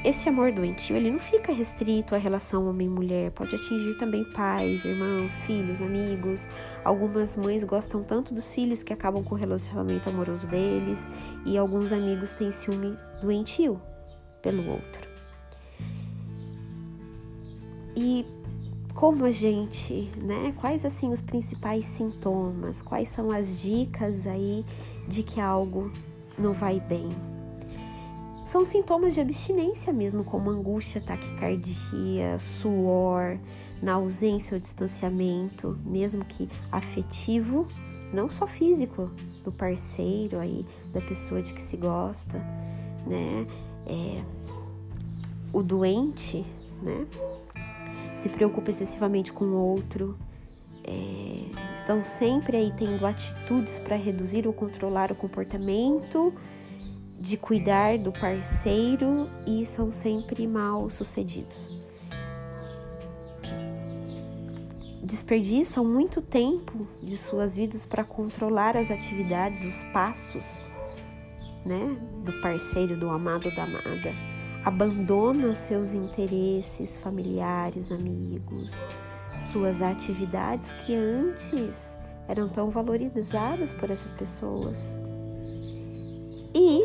Esse 0.04 0.28
amor 0.28 0.52
doentio, 0.52 0.94
ele 0.94 1.10
não 1.10 1.18
fica 1.18 1.50
restrito 1.50 2.14
à 2.14 2.18
relação 2.18 2.68
homem-mulher, 2.68 3.30
pode 3.30 3.56
atingir 3.56 3.96
também 3.96 4.22
pais, 4.32 4.84
irmãos, 4.84 5.32
filhos, 5.44 5.80
amigos. 5.80 6.46
Algumas 6.84 7.38
mães 7.38 7.64
gostam 7.64 8.02
tanto 8.02 8.34
dos 8.34 8.54
filhos 8.54 8.82
que 8.82 8.92
acabam 8.92 9.24
com 9.24 9.34
o 9.34 9.38
relacionamento 9.38 10.10
amoroso 10.10 10.46
deles, 10.46 11.08
e 11.46 11.56
alguns 11.56 11.90
amigos 11.90 12.34
têm 12.34 12.52
ciúme 12.52 12.98
doentio 13.22 13.80
pelo 14.42 14.68
outro. 14.72 15.08
E 17.96 18.26
como 18.92 19.24
a 19.24 19.30
gente, 19.30 20.10
né? 20.18 20.52
Quais 20.60 20.84
assim 20.84 21.10
os 21.12 21.22
principais 21.22 21.86
sintomas? 21.86 22.82
Quais 22.82 23.08
são 23.08 23.30
as 23.30 23.58
dicas 23.58 24.26
aí 24.26 24.66
de 25.08 25.22
que 25.22 25.40
algo 25.40 25.90
não 26.38 26.52
vai 26.52 26.78
bem? 26.78 27.33
São 28.44 28.64
sintomas 28.64 29.14
de 29.14 29.20
abstinência 29.20 29.92
mesmo, 29.92 30.22
como 30.22 30.50
angústia, 30.50 31.00
taquicardia, 31.00 32.38
suor, 32.38 33.38
na 33.82 33.94
ausência 33.94 34.54
ou 34.54 34.60
distanciamento, 34.60 35.78
mesmo 35.84 36.24
que 36.24 36.48
afetivo, 36.70 37.66
não 38.12 38.28
só 38.28 38.46
físico, 38.46 39.10
do 39.42 39.50
parceiro 39.50 40.38
aí, 40.38 40.64
da 40.92 41.00
pessoa 41.00 41.42
de 41.42 41.52
que 41.54 41.62
se 41.62 41.76
gosta, 41.76 42.38
né? 43.06 43.46
É, 43.86 44.22
o 45.52 45.62
doente, 45.62 46.44
né? 46.82 47.06
se 48.14 48.28
preocupa 48.28 48.70
excessivamente 48.70 49.32
com 49.32 49.44
o 49.44 49.54
outro, 49.54 50.16
é, 50.82 51.72
estão 51.72 52.04
sempre 52.04 52.56
aí 52.56 52.72
tendo 52.76 53.04
atitudes 53.06 53.78
para 53.78 53.96
reduzir 53.96 54.46
ou 54.46 54.52
controlar 54.52 55.10
o 55.10 55.14
comportamento, 55.14 56.32
de 57.24 57.36
cuidar 57.36 57.98
do 57.98 58.12
parceiro 58.12 59.28
e 59.46 59.64
são 59.64 59.90
sempre 59.90 60.46
mal 60.46 60.88
sucedidos. 60.90 61.84
desperdiçam 65.04 65.84
muito 65.84 66.22
tempo 66.22 66.88
de 67.02 67.16
suas 67.16 67.54
vidas 67.54 67.84
para 67.84 68.02
controlar 68.02 68.74
as 68.74 68.90
atividades, 68.90 69.62
os 69.64 69.84
passos, 69.92 70.62
né, 71.64 71.96
do 72.24 72.32
parceiro, 72.40 72.98
do 72.98 73.10
amado 73.10 73.54
da 73.54 73.64
amada. 73.64 74.12
Abandonam 74.64 75.54
seus 75.54 75.92
interesses 75.92 76.96
familiares, 76.96 77.92
amigos, 77.92 78.88
suas 79.52 79.82
atividades 79.82 80.72
que 80.72 80.94
antes 80.94 81.98
eram 82.26 82.48
tão 82.48 82.70
valorizadas 82.70 83.74
por 83.74 83.90
essas 83.90 84.14
pessoas. 84.14 84.98
E 86.54 86.84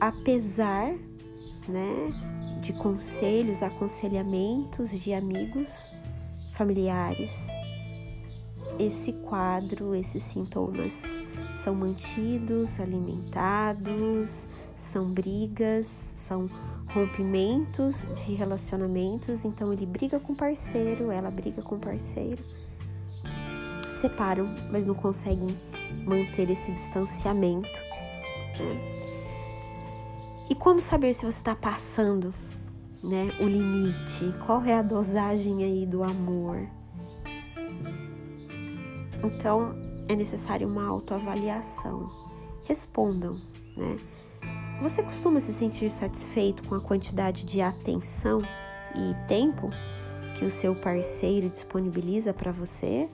apesar, 0.00 0.94
né, 1.68 2.60
de 2.62 2.72
conselhos, 2.72 3.62
aconselhamentos 3.62 4.90
de 4.90 5.12
amigos, 5.12 5.92
familiares, 6.52 7.48
esse 8.78 9.12
quadro, 9.12 9.94
esses 9.94 10.22
sintomas 10.22 11.22
são 11.54 11.74
mantidos, 11.74 12.80
alimentados, 12.80 14.48
são 14.74 15.10
brigas, 15.10 15.86
são 15.86 16.48
rompimentos 16.88 18.08
de 18.24 18.32
relacionamentos. 18.32 19.44
Então 19.44 19.72
ele 19.72 19.84
briga 19.84 20.18
com 20.18 20.34
parceiro, 20.34 21.10
ela 21.10 21.30
briga 21.30 21.62
com 21.62 21.78
parceiro, 21.78 22.42
separam, 23.90 24.46
mas 24.70 24.86
não 24.86 24.94
conseguem 24.94 25.54
manter 26.06 26.48
esse 26.48 26.72
distanciamento. 26.72 27.82
Né? 28.58 29.19
E 30.50 30.54
como 30.54 30.80
saber 30.80 31.14
se 31.14 31.24
você 31.24 31.38
está 31.38 31.54
passando 31.54 32.34
né? 33.02 33.30
O 33.40 33.46
limite, 33.46 34.34
qual 34.44 34.62
é 34.64 34.74
a 34.74 34.82
dosagem 34.82 35.64
aí 35.64 35.86
do 35.86 36.02
amor? 36.02 36.68
Então, 39.24 39.74
é 40.08 40.14
necessário 40.14 40.68
uma 40.68 40.86
autoavaliação. 40.86 42.10
Respondam, 42.64 43.40
né? 43.76 43.98
Você 44.80 45.02
costuma 45.02 45.40
se 45.40 45.52
sentir 45.52 45.90
satisfeito 45.90 46.62
com 46.66 46.74
a 46.74 46.80
quantidade 46.80 47.44
de 47.44 47.60
atenção 47.60 48.40
e 48.94 49.28
tempo 49.28 49.68
que 50.38 50.44
o 50.44 50.50
seu 50.50 50.74
parceiro 50.74 51.50
disponibiliza 51.50 52.32
para 52.32 52.50
você? 52.50 53.08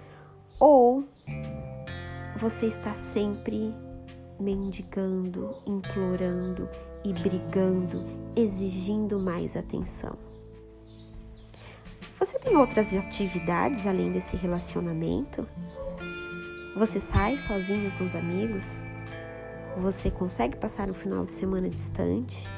Ou 0.61 1.05
você 2.39 2.67
está 2.67 2.95
sempre 2.95 3.75
mendigando, 4.39 5.57
implorando 5.67 6.69
e 7.07 7.13
brigando, 7.13 8.05
exigindo 8.35 9.21
mais 9.21 9.57
atenção. 9.57 10.19
Você 12.19 12.37
tem 12.39 12.57
outras 12.57 12.93
atividades 12.93 13.87
além 13.87 14.11
desse 14.11 14.37
relacionamento? 14.37 15.47
Você 16.77 16.99
sai 16.99 17.39
sozinho 17.39 17.97
com 17.97 18.03
os 18.03 18.17
amigos? 18.17 18.81
Você 19.79 20.11
consegue 20.11 20.57
passar 20.57 20.91
um 20.91 20.95
final 20.95 21.25
de 21.25 21.33
semana 21.33 21.71
distante? 21.71 22.49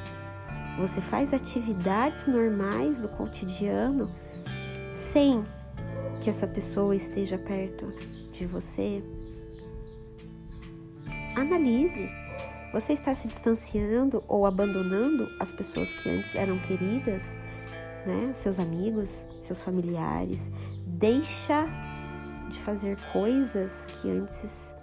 Você 0.79 0.99
faz 0.99 1.31
atividades 1.31 2.25
normais 2.25 2.99
do 2.99 3.09
cotidiano 3.09 4.09
sem 4.91 5.43
que 6.21 6.29
essa 6.29 6.47
pessoa 6.47 6.95
esteja 6.95 7.37
perto 7.37 7.93
de 8.31 8.47
você? 8.47 9.03
Analise 11.35 12.09
você 12.71 12.93
está 12.93 13.13
se 13.13 13.27
distanciando 13.27 14.23
ou 14.27 14.45
abandonando 14.45 15.27
as 15.39 15.51
pessoas 15.51 15.91
que 15.91 16.09
antes 16.09 16.35
eram 16.35 16.59
queridas, 16.59 17.37
né? 18.05 18.31
Seus 18.33 18.59
amigos, 18.59 19.27
seus 19.39 19.61
familiares. 19.61 20.51
Deixa 20.85 21.67
de 22.49 22.59
fazer 22.59 22.97
coisas 23.11 23.85
que 23.85 24.09
antes 24.09 24.75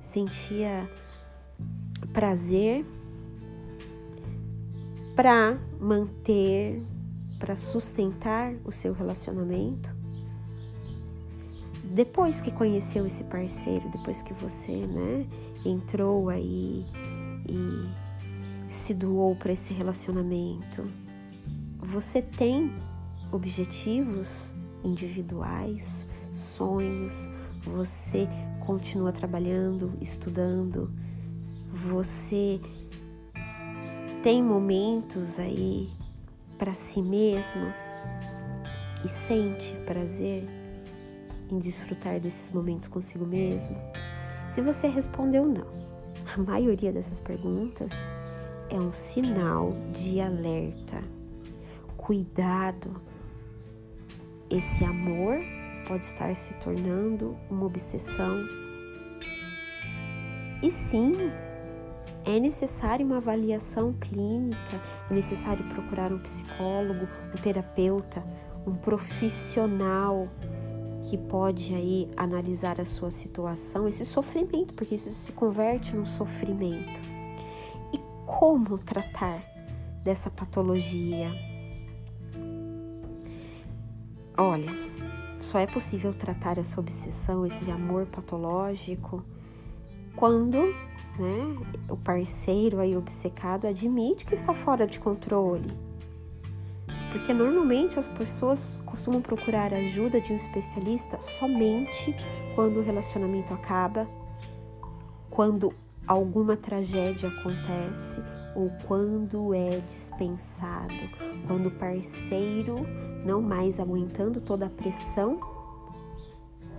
sentia 0.00 0.88
prazer 2.12 2.84
para 5.14 5.58
manter, 5.78 6.82
para 7.38 7.56
sustentar 7.56 8.54
o 8.64 8.72
seu 8.72 8.92
relacionamento. 8.92 9.94
Depois 11.84 12.40
que 12.40 12.50
conheceu 12.50 13.06
esse 13.06 13.24
parceiro, 13.24 13.88
depois 13.90 14.22
que 14.22 14.32
você, 14.32 14.86
né, 14.86 15.26
entrou 15.64 16.30
aí 16.30 16.86
e 17.48 17.88
se 18.68 18.94
doou 18.94 19.36
para 19.36 19.52
esse 19.52 19.72
relacionamento. 19.72 20.90
Você 21.78 22.22
tem 22.22 22.72
objetivos 23.30 24.54
individuais, 24.84 26.06
sonhos, 26.32 27.28
você 27.62 28.28
continua 28.64 29.12
trabalhando, 29.12 29.96
estudando, 30.00 30.90
você 31.72 32.60
tem 34.22 34.42
momentos 34.42 35.38
aí 35.38 35.90
para 36.58 36.74
si 36.74 37.02
mesmo 37.02 37.72
e 39.04 39.08
sente 39.08 39.74
prazer 39.84 40.46
em 41.50 41.58
desfrutar 41.58 42.20
desses 42.20 42.52
momentos 42.52 42.88
consigo 42.88 43.26
mesmo? 43.26 43.76
Se 44.48 44.60
você 44.60 44.86
respondeu 44.86 45.44
não, 45.44 45.81
a 46.34 46.38
maioria 46.38 46.92
dessas 46.92 47.20
perguntas 47.20 48.06
é 48.70 48.76
um 48.76 48.92
sinal 48.92 49.74
de 49.92 50.20
alerta. 50.20 51.02
Cuidado, 51.96 53.00
esse 54.48 54.82
amor 54.84 55.40
pode 55.86 56.04
estar 56.06 56.34
se 56.34 56.56
tornando 56.56 57.36
uma 57.50 57.66
obsessão. 57.66 58.46
E 60.62 60.70
sim, 60.70 61.30
é 62.24 62.40
necessário 62.40 63.04
uma 63.04 63.18
avaliação 63.18 63.92
clínica, 63.92 64.80
é 65.10 65.14
necessário 65.14 65.64
procurar 65.68 66.12
um 66.12 66.18
psicólogo, 66.18 67.06
um 67.34 67.42
terapeuta, 67.42 68.24
um 68.66 68.74
profissional 68.74 70.28
que 71.02 71.18
pode 71.18 71.74
aí 71.74 72.08
analisar 72.16 72.80
a 72.80 72.84
sua 72.84 73.10
situação, 73.10 73.88
esse 73.88 74.04
sofrimento, 74.04 74.72
porque 74.74 74.94
isso 74.94 75.10
se 75.10 75.32
converte 75.32 75.96
num 75.96 76.06
sofrimento. 76.06 77.00
E 77.92 77.98
como 78.24 78.78
tratar 78.78 79.42
dessa 80.04 80.30
patologia? 80.30 81.30
Olha, 84.38 84.70
só 85.40 85.58
é 85.58 85.66
possível 85.66 86.14
tratar 86.14 86.56
essa 86.58 86.80
obsessão, 86.80 87.44
esse 87.44 87.70
amor 87.70 88.06
patológico, 88.06 89.24
quando 90.16 90.56
né, 91.18 91.56
o 91.88 91.96
parceiro 91.96 92.80
aí 92.80 92.96
obcecado 92.96 93.66
admite 93.66 94.24
que 94.24 94.34
está 94.34 94.54
fora 94.54 94.86
de 94.86 95.00
controle 95.00 95.91
porque 97.12 97.34
normalmente 97.34 97.98
as 97.98 98.08
pessoas 98.08 98.80
costumam 98.86 99.20
procurar 99.20 99.74
ajuda 99.74 100.18
de 100.18 100.32
um 100.32 100.36
especialista 100.36 101.20
somente 101.20 102.16
quando 102.54 102.78
o 102.78 102.82
relacionamento 102.82 103.52
acaba, 103.52 104.08
quando 105.28 105.74
alguma 106.06 106.56
tragédia 106.56 107.28
acontece 107.28 108.22
ou 108.56 108.70
quando 108.86 109.52
é 109.52 109.78
dispensado, 109.80 111.10
quando 111.46 111.66
o 111.66 111.70
parceiro, 111.70 112.76
não 113.26 113.42
mais 113.42 113.78
aguentando 113.78 114.40
toda 114.40 114.66
a 114.66 114.70
pressão, 114.70 115.38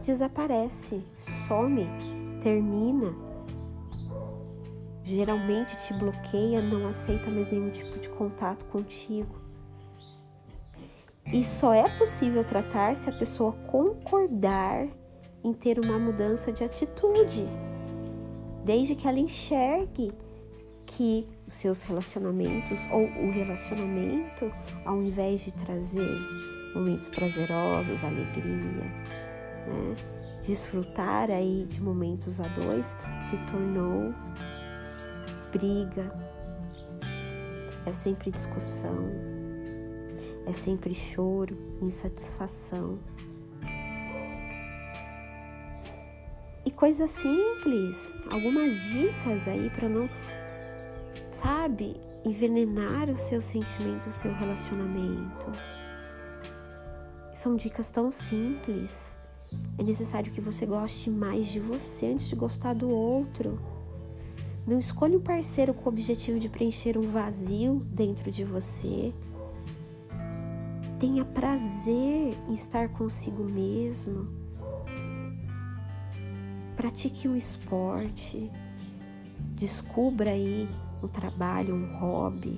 desaparece, 0.01 1.03
some, 1.15 1.87
termina. 2.41 3.13
Geralmente 5.03 5.77
te 5.77 5.93
bloqueia, 5.93 6.59
não 6.59 6.87
aceita 6.87 7.29
mais 7.29 7.51
nenhum 7.51 7.69
tipo 7.69 7.99
de 7.99 8.09
contato 8.09 8.65
contigo. 8.65 9.42
E 11.31 11.43
só 11.43 11.73
é 11.73 11.89
possível 11.97 12.43
tratar 12.43 12.95
se 12.95 13.09
a 13.09 13.13
pessoa 13.13 13.53
concordar 13.67 14.87
em 15.43 15.53
ter 15.53 15.79
uma 15.79 15.97
mudança 15.97 16.51
de 16.51 16.63
atitude, 16.63 17.45
desde 18.63 18.95
que 18.95 19.07
ela 19.07 19.19
enxergue 19.19 20.13
que 20.85 21.27
os 21.47 21.53
seus 21.53 21.83
relacionamentos 21.83 22.87
ou 22.91 23.03
o 23.03 23.31
relacionamento, 23.31 24.51
ao 24.85 25.01
invés 25.01 25.41
de 25.41 25.53
trazer 25.53 26.09
momentos 26.75 27.09
prazerosos, 27.09 28.03
alegria, 28.03 28.43
né, 28.45 29.95
desfrutar 30.41 31.29
aí 31.29 31.65
de 31.69 31.81
momentos 31.81 32.39
a 32.41 32.47
dois, 32.49 32.95
se 33.21 33.37
tornou 33.45 34.13
briga, 35.51 36.13
é 37.85 37.93
sempre 37.93 38.31
discussão, 38.31 39.32
é 40.45 40.53
sempre 40.53 40.93
choro, 40.93 41.57
insatisfação. 41.81 42.99
E 46.65 46.71
coisas 46.71 47.09
simples, 47.09 48.11
algumas 48.29 48.73
dicas 48.89 49.47
aí 49.47 49.69
para 49.69 49.89
não, 49.89 50.09
sabe, 51.31 51.99
envenenar 52.25 53.09
o 53.09 53.17
seu 53.17 53.41
sentimento, 53.41 54.07
o 54.07 54.11
seu 54.11 54.33
relacionamento. 54.33 55.51
São 57.33 57.55
dicas 57.55 57.91
tão 57.91 58.11
simples. 58.11 59.17
É 59.77 59.83
necessário 59.83 60.31
que 60.31 60.39
você 60.39 60.65
goste 60.65 61.09
mais 61.09 61.47
de 61.47 61.59
você 61.59 62.07
antes 62.07 62.29
de 62.29 62.35
gostar 62.35 62.73
do 62.73 62.89
outro. 62.89 63.59
Não 64.65 64.79
escolha 64.79 65.17
um 65.17 65.21
parceiro 65.21 65.73
com 65.73 65.85
o 65.85 65.89
objetivo 65.89 66.39
de 66.39 66.47
preencher 66.47 66.97
um 66.97 67.01
vazio 67.01 67.85
dentro 67.91 68.31
de 68.31 68.45
você. 68.45 69.13
Tenha 71.03 71.25
prazer 71.25 72.33
em 72.47 72.53
estar 72.53 72.87
consigo 72.87 73.43
mesmo. 73.43 74.25
Pratique 76.77 77.27
um 77.27 77.35
esporte. 77.35 78.49
Descubra 79.53 80.29
aí 80.29 80.65
um 81.03 81.07
trabalho, 81.09 81.75
um 81.75 81.93
hobby. 81.97 82.57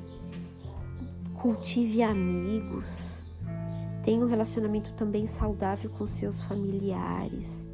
Cultive 1.34 2.03
amigos. 2.03 3.23
Tenha 4.03 4.23
um 4.23 4.27
relacionamento 4.27 4.93
também 4.93 5.25
saudável 5.25 5.89
com 5.89 6.05
seus 6.05 6.43
familiares. 6.43 7.67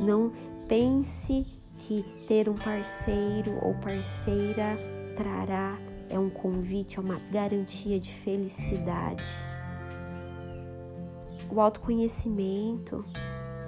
Não 0.00 0.32
pense 0.66 1.46
que 1.78 2.04
ter 2.26 2.48
um 2.48 2.56
parceiro 2.56 3.64
ou 3.64 3.74
parceira 3.74 4.76
trará 5.14 5.83
é 6.08 6.18
um 6.18 6.30
convite, 6.30 6.98
é 6.98 7.00
uma 7.00 7.18
garantia 7.30 7.98
de 7.98 8.10
felicidade. 8.10 9.30
O 11.50 11.60
autoconhecimento, 11.60 13.04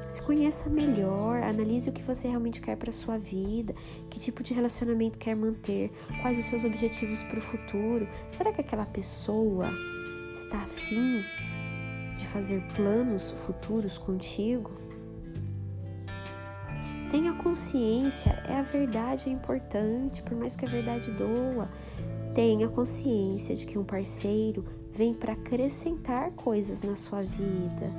se 0.09 0.22
conheça 0.22 0.70
melhor, 0.70 1.42
analise 1.42 1.90
o 1.90 1.92
que 1.92 2.03
você 2.03 2.29
realmente 2.29 2.61
quer 2.61 2.77
para 2.77 2.92
sua 2.92 3.18
vida, 3.18 3.75
que 4.09 4.18
tipo 4.18 4.42
de 4.42 4.55
relacionamento 4.55 5.18
quer 5.18 5.35
manter, 5.35 5.90
quais 6.22 6.38
os 6.38 6.44
seus 6.44 6.64
objetivos 6.64 7.22
para 7.25 7.38
o 7.38 7.42
futuro. 7.42 8.09
Será 8.31 8.53
que 8.53 8.61
aquela 8.61 8.87
pessoa 8.87 9.68
está 10.33 10.59
afim 10.59 11.22
de 12.16 12.27
fazer 12.27 12.62
planos 12.75 13.33
futuros 13.33 13.99
contigo? 13.99 14.70
Tenha 17.11 17.33
consciência, 17.35 18.31
é 18.49 18.59
a 18.59 18.62
verdade 18.62 19.29
é 19.29 19.33
importante, 19.33 20.22
por 20.22 20.37
mais 20.37 20.57
que 20.57 20.66
a 20.66 20.68
verdade 20.68 21.11
doa. 21.12 21.68
Tenha 22.37 22.68
consciência 22.68 23.57
de 23.57 23.66
que 23.66 23.79
um 23.79 23.83
parceiro 23.83 24.62
vem 24.92 25.14
para 25.14 25.33
acrescentar 25.33 26.33
coisas 26.33 26.83
na 26.83 26.94
sua 26.94 27.22
vida, 27.22 27.90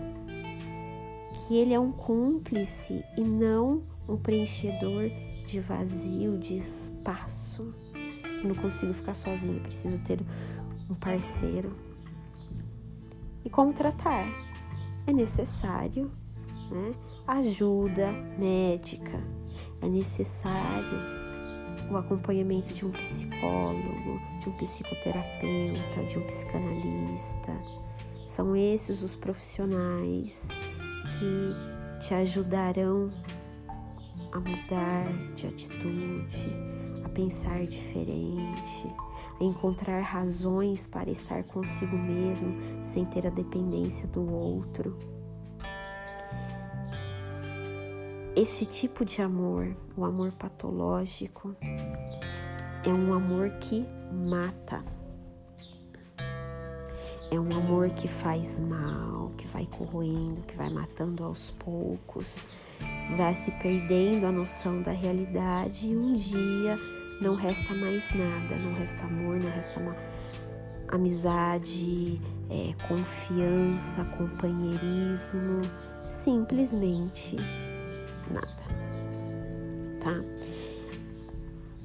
que 1.33 1.57
ele 1.57 1.73
é 1.73 1.79
um 1.79 1.91
cúmplice 1.91 3.03
e 3.17 3.23
não 3.23 3.81
um 4.07 4.15
preenchedor 4.15 5.09
de 5.47 5.59
vazio, 5.59 6.37
de 6.37 6.55
espaço. 6.55 7.73
Eu 8.23 8.49
não 8.49 8.53
consigo 8.53 8.93
ficar 8.93 9.15
sozinha, 9.15 9.59
preciso 9.59 9.99
ter 10.03 10.19
um 10.87 10.93
parceiro 10.93 11.75
e 13.43 13.49
como 13.49 13.73
tratar. 13.73 14.23
É 15.07 15.11
necessário 15.11 16.11
né, 16.69 16.93
ajuda 17.25 18.11
médica, 18.37 19.19
é 19.81 19.89
necessário 19.89 21.16
o 21.89 21.97
acompanhamento 21.97 22.73
de 22.73 22.85
um 22.85 22.91
psicólogo, 22.91 24.19
de 24.39 24.49
um 24.49 24.51
psicoterapeuta, 24.53 26.03
de 26.07 26.17
um 26.17 26.23
psicanalista. 26.23 27.53
São 28.25 28.55
esses 28.55 29.01
os 29.01 29.15
profissionais 29.15 30.49
que 31.17 32.05
te 32.05 32.13
ajudarão 32.13 33.09
a 34.31 34.39
mudar 34.39 35.33
de 35.35 35.47
atitude, 35.47 36.51
a 37.03 37.09
pensar 37.09 37.65
diferente, 37.65 38.87
a 39.39 39.43
encontrar 39.43 40.01
razões 40.01 40.85
para 40.85 41.09
estar 41.09 41.43
consigo 41.43 41.97
mesmo 41.97 42.55
sem 42.83 43.05
ter 43.05 43.25
a 43.25 43.29
dependência 43.29 44.07
do 44.07 44.29
outro. 44.31 45.16
Este 48.39 48.67
tipo 48.67 49.03
de 49.03 49.19
amor, 49.19 49.75
o 49.95 50.05
amor 50.05 50.31
patológico, 50.31 51.55
é 52.85 52.89
um 52.89 53.11
amor 53.11 53.49
que 53.53 53.83
mata. 54.13 54.83
É 57.31 57.39
um 57.39 57.51
amor 57.57 57.89
que 57.89 58.07
faz 58.07 58.59
mal, 58.59 59.31
que 59.39 59.47
vai 59.47 59.65
corroendo, 59.65 60.43
que 60.43 60.55
vai 60.55 60.69
matando 60.69 61.23
aos 61.23 61.49
poucos, 61.49 62.39
vai 63.17 63.33
se 63.33 63.49
perdendo 63.53 64.27
a 64.27 64.31
noção 64.31 64.83
da 64.83 64.91
realidade 64.91 65.89
e 65.89 65.97
um 65.97 66.13
dia 66.13 66.77
não 67.19 67.33
resta 67.33 67.73
mais 67.73 68.13
nada, 68.13 68.55
não 68.59 68.75
resta 68.75 69.03
amor, 69.03 69.39
não 69.39 69.49
resta 69.49 69.81
amizade, 70.89 72.21
é, 72.51 72.87
confiança, 72.87 74.05
companheirismo, 74.15 75.61
simplesmente 76.05 77.35
nada, 78.31 78.47
tá? 79.99 80.23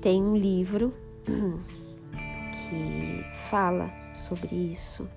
Tem 0.00 0.22
um 0.22 0.36
livro 0.36 0.92
que 1.26 3.24
fala 3.48 3.90
sobre 4.14 4.54
isso. 4.54 5.08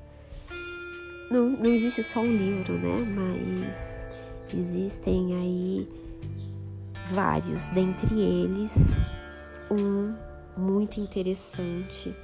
Não, 1.31 1.49
não 1.49 1.73
existe 1.73 2.03
só 2.03 2.21
um 2.21 2.31
livro, 2.31 2.73
né? 2.77 3.03
Mas 3.15 4.07
existem 4.53 5.33
aí 5.33 5.87
vários, 7.11 7.69
dentre 7.69 8.19
eles 8.19 9.09
um 9.71 10.13
muito 10.57 10.99
interessante 10.99 12.15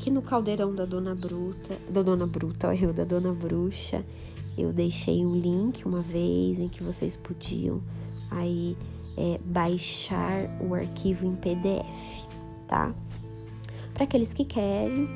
que 0.00 0.10
no 0.10 0.22
caldeirão 0.22 0.74
da 0.74 0.84
Dona 0.84 1.14
Bruta, 1.14 1.76
da 1.88 2.02
Dona 2.02 2.26
Bruta, 2.26 2.72
eu 2.74 2.92
da 2.92 3.04
Dona 3.04 3.32
Bruxa, 3.32 4.04
eu 4.60 4.72
deixei 4.72 5.24
um 5.24 5.34
link 5.34 5.86
uma 5.86 6.02
vez 6.02 6.58
em 6.58 6.68
que 6.68 6.82
vocês 6.82 7.16
podiam 7.16 7.82
aí 8.30 8.76
é, 9.16 9.38
baixar 9.44 10.48
o 10.60 10.74
arquivo 10.74 11.26
em 11.26 11.34
PDF, 11.34 12.26
tá? 12.66 12.94
Para 13.92 14.04
aqueles 14.04 14.32
que 14.32 14.44
querem 14.44 15.08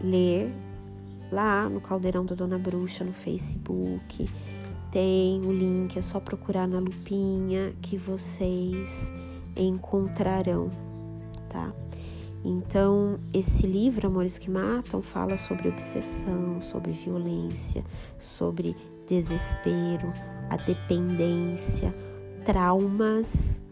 ler 0.00 0.52
lá 1.30 1.68
no 1.68 1.80
caldeirão 1.80 2.24
da 2.24 2.34
Dona 2.34 2.58
Bruxa 2.58 3.04
no 3.04 3.12
Facebook, 3.12 4.28
tem 4.90 5.40
o 5.40 5.52
link, 5.52 5.98
é 5.98 6.02
só 6.02 6.20
procurar 6.20 6.68
na 6.68 6.78
lupinha 6.78 7.74
que 7.80 7.96
vocês 7.96 9.12
encontrarão, 9.56 10.70
tá? 11.48 11.72
Então, 12.44 13.20
esse 13.32 13.66
livro, 13.66 14.08
Amores 14.08 14.38
que 14.38 14.50
Matam, 14.50 15.00
fala 15.00 15.36
sobre 15.36 15.68
obsessão, 15.68 16.60
sobre 16.60 16.90
violência, 16.90 17.84
sobre 18.18 18.76
desespero, 19.06 20.12
a 20.50 20.56
dependência, 20.56 21.94
traumas 22.44 23.62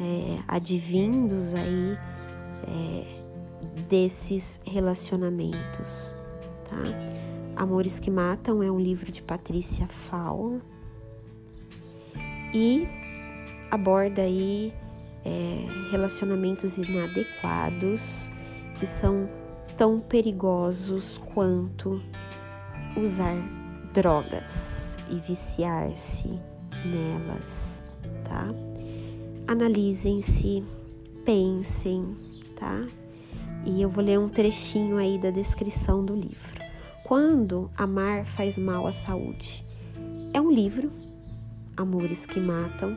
é, 0.00 0.42
advindos 0.48 1.54
aí 1.54 1.98
é, 2.66 3.06
desses 3.88 4.60
relacionamentos, 4.64 6.16
tá? 6.64 7.20
Amores 7.54 8.00
que 8.00 8.10
Matam 8.10 8.62
é 8.62 8.70
um 8.70 8.80
livro 8.80 9.12
de 9.12 9.22
Patrícia 9.22 9.86
Faur 9.86 10.60
e 12.52 12.88
aborda 13.70 14.22
aí 14.22 14.72
é, 15.24 15.66
relacionamentos 15.90 16.78
inadequados 16.78 18.30
que 18.78 18.86
são 18.86 19.28
tão 19.76 19.98
perigosos 19.98 21.18
quanto 21.34 22.02
usar 22.96 23.36
drogas 23.92 24.96
e 25.10 25.16
viciar-se 25.16 26.38
nelas, 26.84 27.82
tá? 28.24 28.46
Analisem-se, 29.46 30.62
pensem, 31.24 32.16
tá? 32.56 32.86
E 33.64 33.82
eu 33.82 33.88
vou 33.88 34.02
ler 34.02 34.18
um 34.18 34.28
trechinho 34.28 34.96
aí 34.96 35.18
da 35.18 35.30
descrição 35.30 36.04
do 36.04 36.14
livro. 36.14 36.60
Quando 37.04 37.70
amar 37.76 38.24
faz 38.24 38.56
mal 38.56 38.86
à 38.86 38.92
saúde. 38.92 39.64
É 40.32 40.40
um 40.40 40.50
livro, 40.50 40.90
Amores 41.76 42.24
que 42.24 42.38
Matam, 42.38 42.96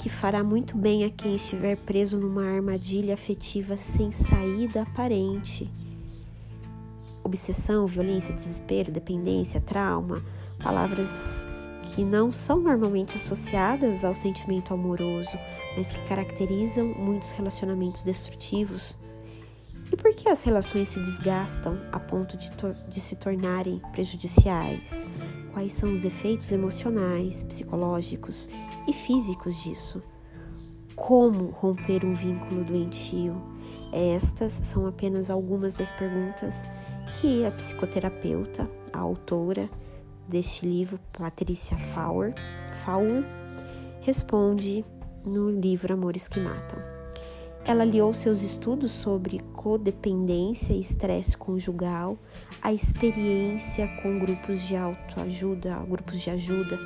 que 0.00 0.08
fará 0.08 0.42
muito 0.42 0.78
bem 0.78 1.04
a 1.04 1.10
quem 1.10 1.34
estiver 1.34 1.76
preso 1.76 2.18
numa 2.18 2.42
armadilha 2.42 3.12
afetiva 3.12 3.76
sem 3.76 4.10
saída 4.10 4.80
aparente. 4.80 5.70
Obsessão, 7.22 7.86
violência, 7.86 8.32
desespero, 8.32 8.90
dependência, 8.90 9.60
trauma, 9.60 10.24
palavras 10.58 11.46
que 11.82 12.02
não 12.02 12.32
são 12.32 12.60
normalmente 12.60 13.16
associadas 13.16 14.02
ao 14.02 14.14
sentimento 14.14 14.72
amoroso, 14.72 15.38
mas 15.76 15.92
que 15.92 16.00
caracterizam 16.08 16.94
muitos 16.94 17.32
relacionamentos 17.32 18.02
destrutivos. 18.02 18.96
E 19.92 19.96
por 19.98 20.14
que 20.14 20.30
as 20.30 20.42
relações 20.42 20.88
se 20.88 21.00
desgastam 21.00 21.78
a 21.92 22.00
ponto 22.00 22.38
de, 22.38 22.50
de 22.88 23.00
se 23.02 23.16
tornarem 23.16 23.82
prejudiciais? 23.92 25.04
Quais 25.52 25.72
são 25.72 25.92
os 25.92 26.04
efeitos 26.04 26.52
emocionais, 26.52 27.42
psicológicos 27.42 28.48
e 28.86 28.92
físicos 28.92 29.56
disso. 29.62 30.02
Como 30.94 31.46
romper 31.50 32.04
um 32.04 32.14
vínculo 32.14 32.64
doentio? 32.64 33.34
Estas 33.92 34.52
são 34.52 34.86
apenas 34.86 35.30
algumas 35.30 35.74
das 35.74 35.92
perguntas 35.92 36.64
que 37.14 37.44
a 37.44 37.50
psicoterapeuta, 37.50 38.70
a 38.92 38.98
autora 38.98 39.68
deste 40.28 40.64
livro, 40.64 41.00
Patrícia 41.18 41.76
Fauer, 41.76 42.32
Fauer 42.84 43.24
responde 44.00 44.84
no 45.24 45.50
livro 45.50 45.92
Amores 45.92 46.28
que 46.28 46.38
Matam. 46.38 46.89
Ela 47.64 47.82
aliou 47.82 48.12
seus 48.12 48.42
estudos 48.42 48.90
sobre 48.90 49.40
codependência 49.52 50.72
e 50.72 50.80
estresse 50.80 51.36
conjugal 51.36 52.18
à 52.62 52.72
experiência 52.72 53.86
com 54.02 54.18
grupos 54.18 54.60
de 54.62 54.76
autoajuda, 54.76 55.76
grupos 55.88 56.20
de 56.20 56.30
ajuda 56.30 56.78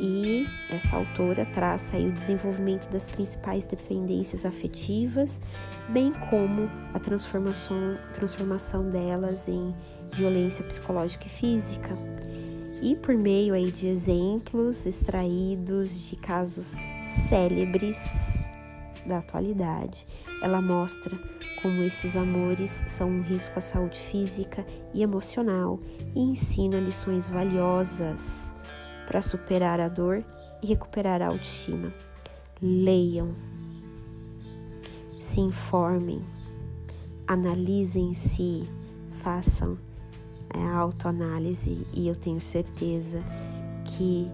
e 0.00 0.46
essa 0.70 0.96
autora 0.96 1.44
traça 1.44 1.98
o 1.98 2.10
desenvolvimento 2.10 2.88
das 2.88 3.06
principais 3.06 3.66
dependências 3.66 4.46
afetivas, 4.46 5.40
bem 5.90 6.12
como 6.30 6.70
a 6.94 6.98
transformação, 6.98 7.98
transformação 8.14 8.88
delas 8.88 9.46
em 9.46 9.74
violência 10.14 10.64
psicológica 10.64 11.26
e 11.26 11.30
física. 11.30 11.98
E 12.80 12.96
por 12.96 13.14
meio 13.14 13.52
aí 13.52 13.70
de 13.70 13.88
exemplos 13.88 14.86
extraídos 14.86 16.08
de 16.08 16.16
casos 16.16 16.74
célebres 17.02 18.42
da 19.06 19.18
atualidade, 19.18 20.06
ela 20.42 20.60
mostra 20.60 21.18
como 21.62 21.82
estes 21.82 22.16
amores 22.16 22.82
são 22.86 23.10
um 23.10 23.22
risco 23.22 23.58
à 23.58 23.60
saúde 23.60 23.98
física 23.98 24.64
e 24.94 25.02
emocional 25.02 25.78
e 26.14 26.20
ensina 26.20 26.78
lições 26.78 27.28
valiosas 27.28 28.54
para 29.06 29.20
superar 29.20 29.80
a 29.80 29.88
dor 29.88 30.24
e 30.62 30.66
recuperar 30.66 31.20
a 31.20 31.28
autoestima. 31.28 31.92
Leiam, 32.62 33.34
se 35.18 35.40
informem, 35.40 36.22
analisem-se, 37.26 38.68
façam 39.22 39.78
a 40.52 40.76
autoanálise 40.76 41.86
e 41.92 42.08
eu 42.08 42.16
tenho 42.16 42.40
certeza 42.40 43.24
que 43.84 44.30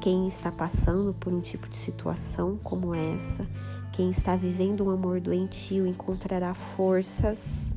quem 0.00 0.26
está 0.26 0.50
passando 0.50 1.14
por 1.14 1.32
um 1.32 1.40
tipo 1.40 1.68
de 1.68 1.76
situação 1.76 2.58
como 2.62 2.94
essa, 2.94 3.48
quem 3.96 4.10
está 4.10 4.36
vivendo 4.36 4.84
um 4.84 4.90
amor 4.90 5.20
doentio 5.20 5.86
encontrará 5.86 6.52
forças 6.52 7.74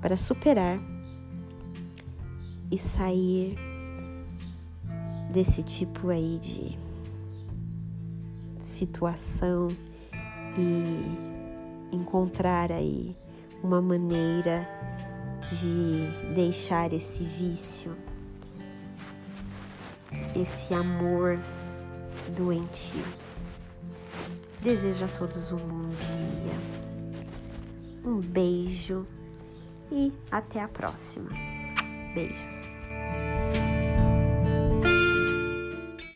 para 0.00 0.16
superar 0.16 0.80
e 2.72 2.76
sair 2.76 3.56
desse 5.30 5.62
tipo 5.62 6.08
aí 6.08 6.40
de 6.40 6.76
situação 8.58 9.68
e 10.58 11.94
encontrar 11.94 12.72
aí 12.72 13.16
uma 13.62 13.80
maneira 13.80 14.68
de 15.50 16.34
deixar 16.34 16.92
esse 16.92 17.22
vício, 17.22 17.96
esse 20.34 20.74
amor 20.74 21.38
doentio. 22.36 23.23
Desejo 24.64 25.04
a 25.04 25.08
todos 25.18 25.52
um 25.52 25.58
bom 25.58 25.90
dia, 25.90 26.58
um 28.02 28.18
beijo 28.18 29.06
e 29.92 30.10
até 30.30 30.62
a 30.62 30.68
próxima. 30.68 31.28
Beijos. 32.14 32.73